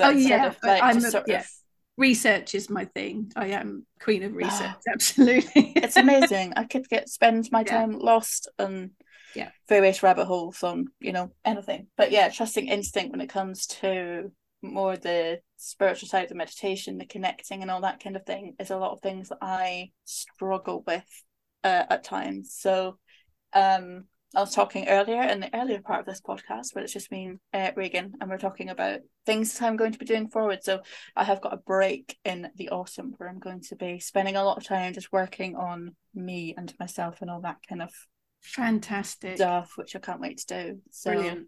oh 0.00 0.10
yeah, 0.10 0.46
of, 0.46 0.56
like, 0.62 0.82
I'm 0.82 0.94
just 0.94 1.08
a, 1.08 1.10
sort 1.10 1.28
yeah. 1.28 1.40
of 1.40 1.50
Research 1.98 2.54
is 2.54 2.68
my 2.68 2.84
thing. 2.84 3.32
I 3.36 3.48
am 3.48 3.86
queen 4.00 4.22
of 4.22 4.34
research. 4.34 4.76
Absolutely, 4.92 5.72
it's 5.76 5.96
amazing. 5.96 6.52
I 6.54 6.64
could 6.64 6.86
get 6.90 7.08
spend 7.08 7.48
my 7.50 7.60
Yeah. 7.60 7.78
time 7.78 7.98
lost 7.98 8.48
on 8.58 8.90
Yeah. 9.34 9.48
various 9.66 10.02
rabbit 10.02 10.26
holes 10.26 10.62
on 10.62 10.88
you 11.00 11.12
know 11.12 11.32
anything. 11.42 11.86
But 11.96 12.10
yeah, 12.10 12.28
trusting 12.28 12.68
instinct 12.68 13.12
when 13.12 13.22
it 13.22 13.30
comes 13.30 13.66
to 13.80 14.30
more 14.72 14.96
the 14.96 15.40
spiritual 15.56 16.08
side 16.08 16.30
of 16.30 16.36
meditation, 16.36 16.98
the 16.98 17.06
connecting, 17.06 17.62
and 17.62 17.70
all 17.70 17.80
that 17.82 18.02
kind 18.02 18.16
of 18.16 18.24
thing 18.26 18.54
is 18.58 18.70
a 18.70 18.76
lot 18.76 18.92
of 18.92 19.00
things 19.00 19.28
that 19.30 19.38
I 19.40 19.90
struggle 20.04 20.84
with 20.86 21.06
uh, 21.64 21.84
at 21.90 22.04
times. 22.04 22.54
So, 22.58 22.98
um, 23.52 24.04
I 24.34 24.40
was 24.40 24.54
talking 24.54 24.88
earlier 24.88 25.22
in 25.22 25.40
the 25.40 25.54
earlier 25.54 25.80
part 25.80 26.00
of 26.00 26.06
this 26.06 26.20
podcast 26.20 26.74
where 26.74 26.84
it's 26.84 26.92
just 26.92 27.08
been 27.08 27.40
uh, 27.54 27.70
Raegan, 27.76 28.12
and 28.20 28.28
we're 28.28 28.36
talking 28.36 28.68
about 28.68 29.00
things 29.24 29.58
that 29.58 29.66
I'm 29.66 29.76
going 29.76 29.92
to 29.92 29.98
be 29.98 30.04
doing 30.04 30.28
forward. 30.28 30.62
So 30.62 30.80
I 31.14 31.24
have 31.24 31.40
got 31.40 31.54
a 31.54 31.58
break 31.58 32.18
in 32.24 32.50
the 32.56 32.68
autumn 32.68 33.14
where 33.16 33.28
I'm 33.28 33.38
going 33.38 33.62
to 33.62 33.76
be 33.76 33.98
spending 33.98 34.36
a 34.36 34.44
lot 34.44 34.58
of 34.58 34.64
time 34.64 34.92
just 34.92 35.12
working 35.12 35.56
on 35.56 35.94
me 36.14 36.54
and 36.56 36.74
myself 36.78 37.22
and 37.22 37.30
all 37.30 37.40
that 37.42 37.58
kind 37.68 37.80
of 37.80 37.90
fantastic. 38.42 39.36
stuff, 39.36 39.72
which 39.76 39.96
I 39.96 40.00
can't 40.00 40.20
wait 40.20 40.38
to 40.38 40.64
do. 40.64 40.80
So 40.90 41.12
Brilliant. 41.12 41.46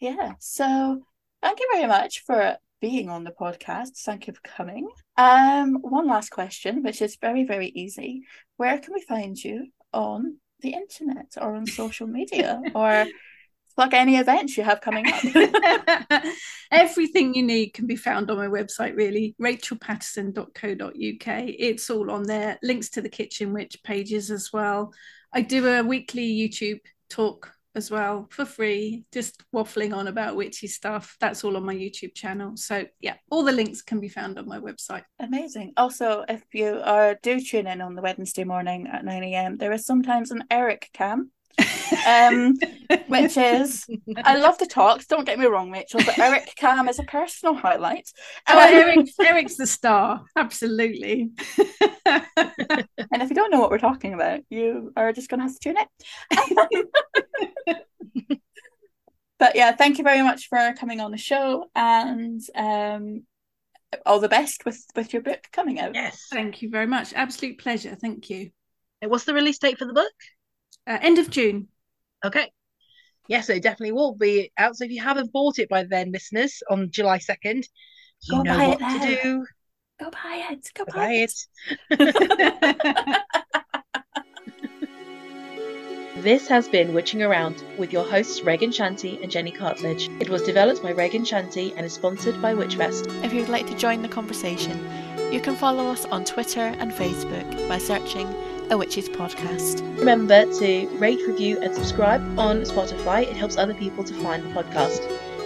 yeah, 0.00 0.32
so 0.40 1.02
thank 1.42 1.60
you 1.60 1.68
very 1.72 1.86
much 1.86 2.22
for 2.26 2.56
being 2.80 3.10
on 3.10 3.24
the 3.24 3.32
podcast. 3.32 3.98
Thank 4.04 4.26
you 4.26 4.32
for 4.32 4.40
coming. 4.42 4.88
Um, 5.16 5.78
one 5.82 6.06
last 6.06 6.30
question, 6.30 6.82
which 6.82 7.02
is 7.02 7.18
very 7.20 7.44
very 7.44 7.68
easy. 7.68 8.22
Where 8.56 8.78
can 8.78 8.94
we 8.94 9.02
find 9.02 9.36
you 9.42 9.66
on 9.92 10.38
the 10.60 10.72
internet 10.72 11.34
or 11.40 11.56
on 11.56 11.66
social 11.66 12.06
media 12.06 12.60
or 12.74 13.06
plug 13.74 13.94
any 13.94 14.16
events 14.16 14.56
you 14.56 14.64
have 14.64 14.80
coming 14.80 15.06
up? 15.06 16.24
Everything 16.70 17.34
you 17.34 17.42
need 17.42 17.70
can 17.70 17.86
be 17.86 17.96
found 17.96 18.30
on 18.30 18.36
my 18.36 18.46
website, 18.46 18.96
really, 18.96 19.34
rachelpatterson.co.uk. 19.40 21.54
It's 21.58 21.90
all 21.90 22.10
on 22.10 22.24
there. 22.24 22.58
Links 22.62 22.90
to 22.90 23.02
the 23.02 23.08
Kitchen 23.08 23.52
Witch 23.52 23.82
pages 23.82 24.30
as 24.30 24.50
well. 24.52 24.92
I 25.32 25.42
do 25.42 25.66
a 25.66 25.82
weekly 25.82 26.28
YouTube 26.28 26.80
talk 27.08 27.52
as 27.74 27.90
well 27.90 28.26
for 28.30 28.44
free, 28.44 29.04
just 29.12 29.42
waffling 29.54 29.94
on 29.94 30.08
about 30.08 30.36
witchy 30.36 30.66
stuff. 30.66 31.16
That's 31.20 31.44
all 31.44 31.56
on 31.56 31.64
my 31.64 31.74
YouTube 31.74 32.14
channel. 32.14 32.56
So, 32.56 32.86
yeah, 33.00 33.14
all 33.30 33.42
the 33.42 33.52
links 33.52 33.82
can 33.82 34.00
be 34.00 34.08
found 34.08 34.38
on 34.38 34.48
my 34.48 34.58
website. 34.58 35.04
Amazing. 35.18 35.72
Also, 35.76 36.24
if 36.28 36.42
you 36.52 36.80
are 36.84 37.16
do 37.22 37.40
tune 37.40 37.66
in 37.66 37.80
on 37.80 37.94
the 37.94 38.02
Wednesday 38.02 38.44
morning 38.44 38.88
at 38.88 39.04
9 39.04 39.24
a.m., 39.24 39.56
there 39.56 39.72
is 39.72 39.86
sometimes 39.86 40.30
an 40.30 40.44
Eric 40.50 40.90
cam. 40.92 41.30
Um, 42.06 42.56
which 43.08 43.36
is 43.36 43.86
I 44.24 44.36
love 44.36 44.58
the 44.58 44.66
talks, 44.66 45.06
don't 45.06 45.26
get 45.26 45.38
me 45.38 45.46
wrong, 45.46 45.70
Rachel, 45.70 46.00
but 46.04 46.18
Eric 46.18 46.52
Cam 46.56 46.88
is 46.88 46.98
a 46.98 47.02
personal 47.02 47.54
highlight. 47.54 48.08
Oh, 48.48 48.58
Um, 48.58 48.74
Eric, 48.74 49.08
Eric's 49.20 49.56
the 49.56 49.66
star. 49.66 50.22
Absolutely. 50.36 51.30
and 52.06 53.22
if 53.22 53.28
you 53.28 53.34
don't 53.34 53.50
know 53.50 53.60
what 53.60 53.70
we're 53.70 53.78
talking 53.78 54.14
about, 54.14 54.40
you 54.48 54.92
are 54.96 55.12
just 55.12 55.28
gonna 55.28 55.42
have 55.42 55.52
to 55.52 55.58
tune 55.60 55.76
in. 55.76 56.86
but 59.38 59.56
yeah, 59.56 59.72
thank 59.72 59.98
you 59.98 60.04
very 60.04 60.22
much 60.22 60.48
for 60.48 60.72
coming 60.78 61.00
on 61.00 61.10
the 61.10 61.18
show 61.18 61.66
and 61.74 62.40
um 62.54 63.22
all 64.06 64.20
the 64.20 64.28
best 64.28 64.64
with 64.64 64.82
with 64.94 65.12
your 65.12 65.22
book 65.22 65.40
coming 65.52 65.80
out. 65.80 65.94
Yes. 65.94 66.26
Thank 66.30 66.62
you 66.62 66.70
very 66.70 66.86
much. 66.86 67.12
Absolute 67.14 67.58
pleasure. 67.58 67.96
Thank 68.00 68.30
you. 68.30 68.50
What's 69.02 69.24
the 69.24 69.34
release 69.34 69.58
date 69.58 69.78
for 69.78 69.86
the 69.86 69.94
book? 69.94 70.12
Uh, 70.86 70.98
end 71.00 71.18
of 71.18 71.30
June. 71.30 71.68
Okay. 72.24 72.50
Yes, 73.28 73.48
it 73.48 73.62
definitely 73.62 73.92
will 73.92 74.14
be 74.14 74.50
out. 74.58 74.76
So 74.76 74.84
if 74.84 74.90
you 74.90 75.00
haven't 75.00 75.32
bought 75.32 75.58
it 75.58 75.68
by 75.68 75.84
then, 75.84 76.10
listeners, 76.12 76.62
on 76.68 76.90
July 76.90 77.18
2nd, 77.18 77.64
you 78.22 78.36
Go 78.36 78.42
know 78.42 78.56
buy 78.56 78.66
what 78.68 78.80
it 78.80 79.16
to 79.16 79.22
do. 79.22 79.46
Go 80.00 80.10
buy 80.10 80.48
it. 80.50 80.70
Go 80.74 80.84
Go 80.84 80.92
buy, 80.92 81.06
buy 81.06 81.12
it. 81.12 81.32
it. 81.90 83.16
This 86.16 86.48
has 86.48 86.68
been 86.68 86.92
Witching 86.92 87.22
Around 87.22 87.64
with 87.78 87.94
your 87.94 88.04
hosts 88.04 88.40
Raegan 88.40 88.74
Shanty 88.74 89.18
and 89.22 89.30
Jenny 89.30 89.50
Cartledge. 89.50 90.10
It 90.20 90.28
was 90.28 90.42
developed 90.42 90.82
by 90.82 90.92
Raegan 90.92 91.26
Shanty 91.26 91.72
and 91.74 91.86
is 91.86 91.94
sponsored 91.94 92.42
by 92.42 92.52
Witchfest. 92.52 93.24
If 93.24 93.32
you'd 93.32 93.48
like 93.48 93.66
to 93.68 93.74
join 93.74 94.02
the 94.02 94.08
conversation, 94.08 94.78
you 95.32 95.40
can 95.40 95.56
follow 95.56 95.86
us 95.86 96.04
on 96.04 96.26
Twitter 96.26 96.60
and 96.60 96.92
Facebook 96.92 97.68
by 97.70 97.78
searching 97.78 98.28
A 98.70 98.78
Witch's 98.78 99.08
Podcast. 99.08 99.80
Remember 99.98 100.44
to 100.60 100.88
rate, 100.98 101.18
review, 101.26 101.58
and 101.60 101.74
subscribe 101.74 102.22
on 102.38 102.62
Spotify. 102.62 103.22
It 103.22 103.36
helps 103.36 103.56
other 103.56 103.74
people 103.74 104.04
to 104.04 104.14
find 104.14 104.44
the 104.44 104.48
podcast. 104.50 105.00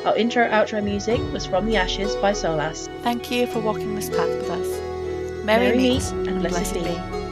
Our 0.04 0.14
intro 0.14 0.46
outro 0.46 0.84
music 0.84 1.20
was 1.32 1.46
From 1.46 1.64
the 1.64 1.76
Ashes 1.76 2.14
by 2.16 2.32
Solas. 2.32 2.88
Thank 3.02 3.30
you 3.30 3.46
for 3.46 3.60
walking 3.60 3.94
this 3.94 4.10
path 4.10 4.28
with 4.28 4.50
us. 4.50 4.68
Merry, 5.44 5.68
Merry 5.68 5.76
meet 5.78 6.12
meet 6.12 6.28
and 6.28 6.40
blessed 6.42 6.74
be. 6.74 7.23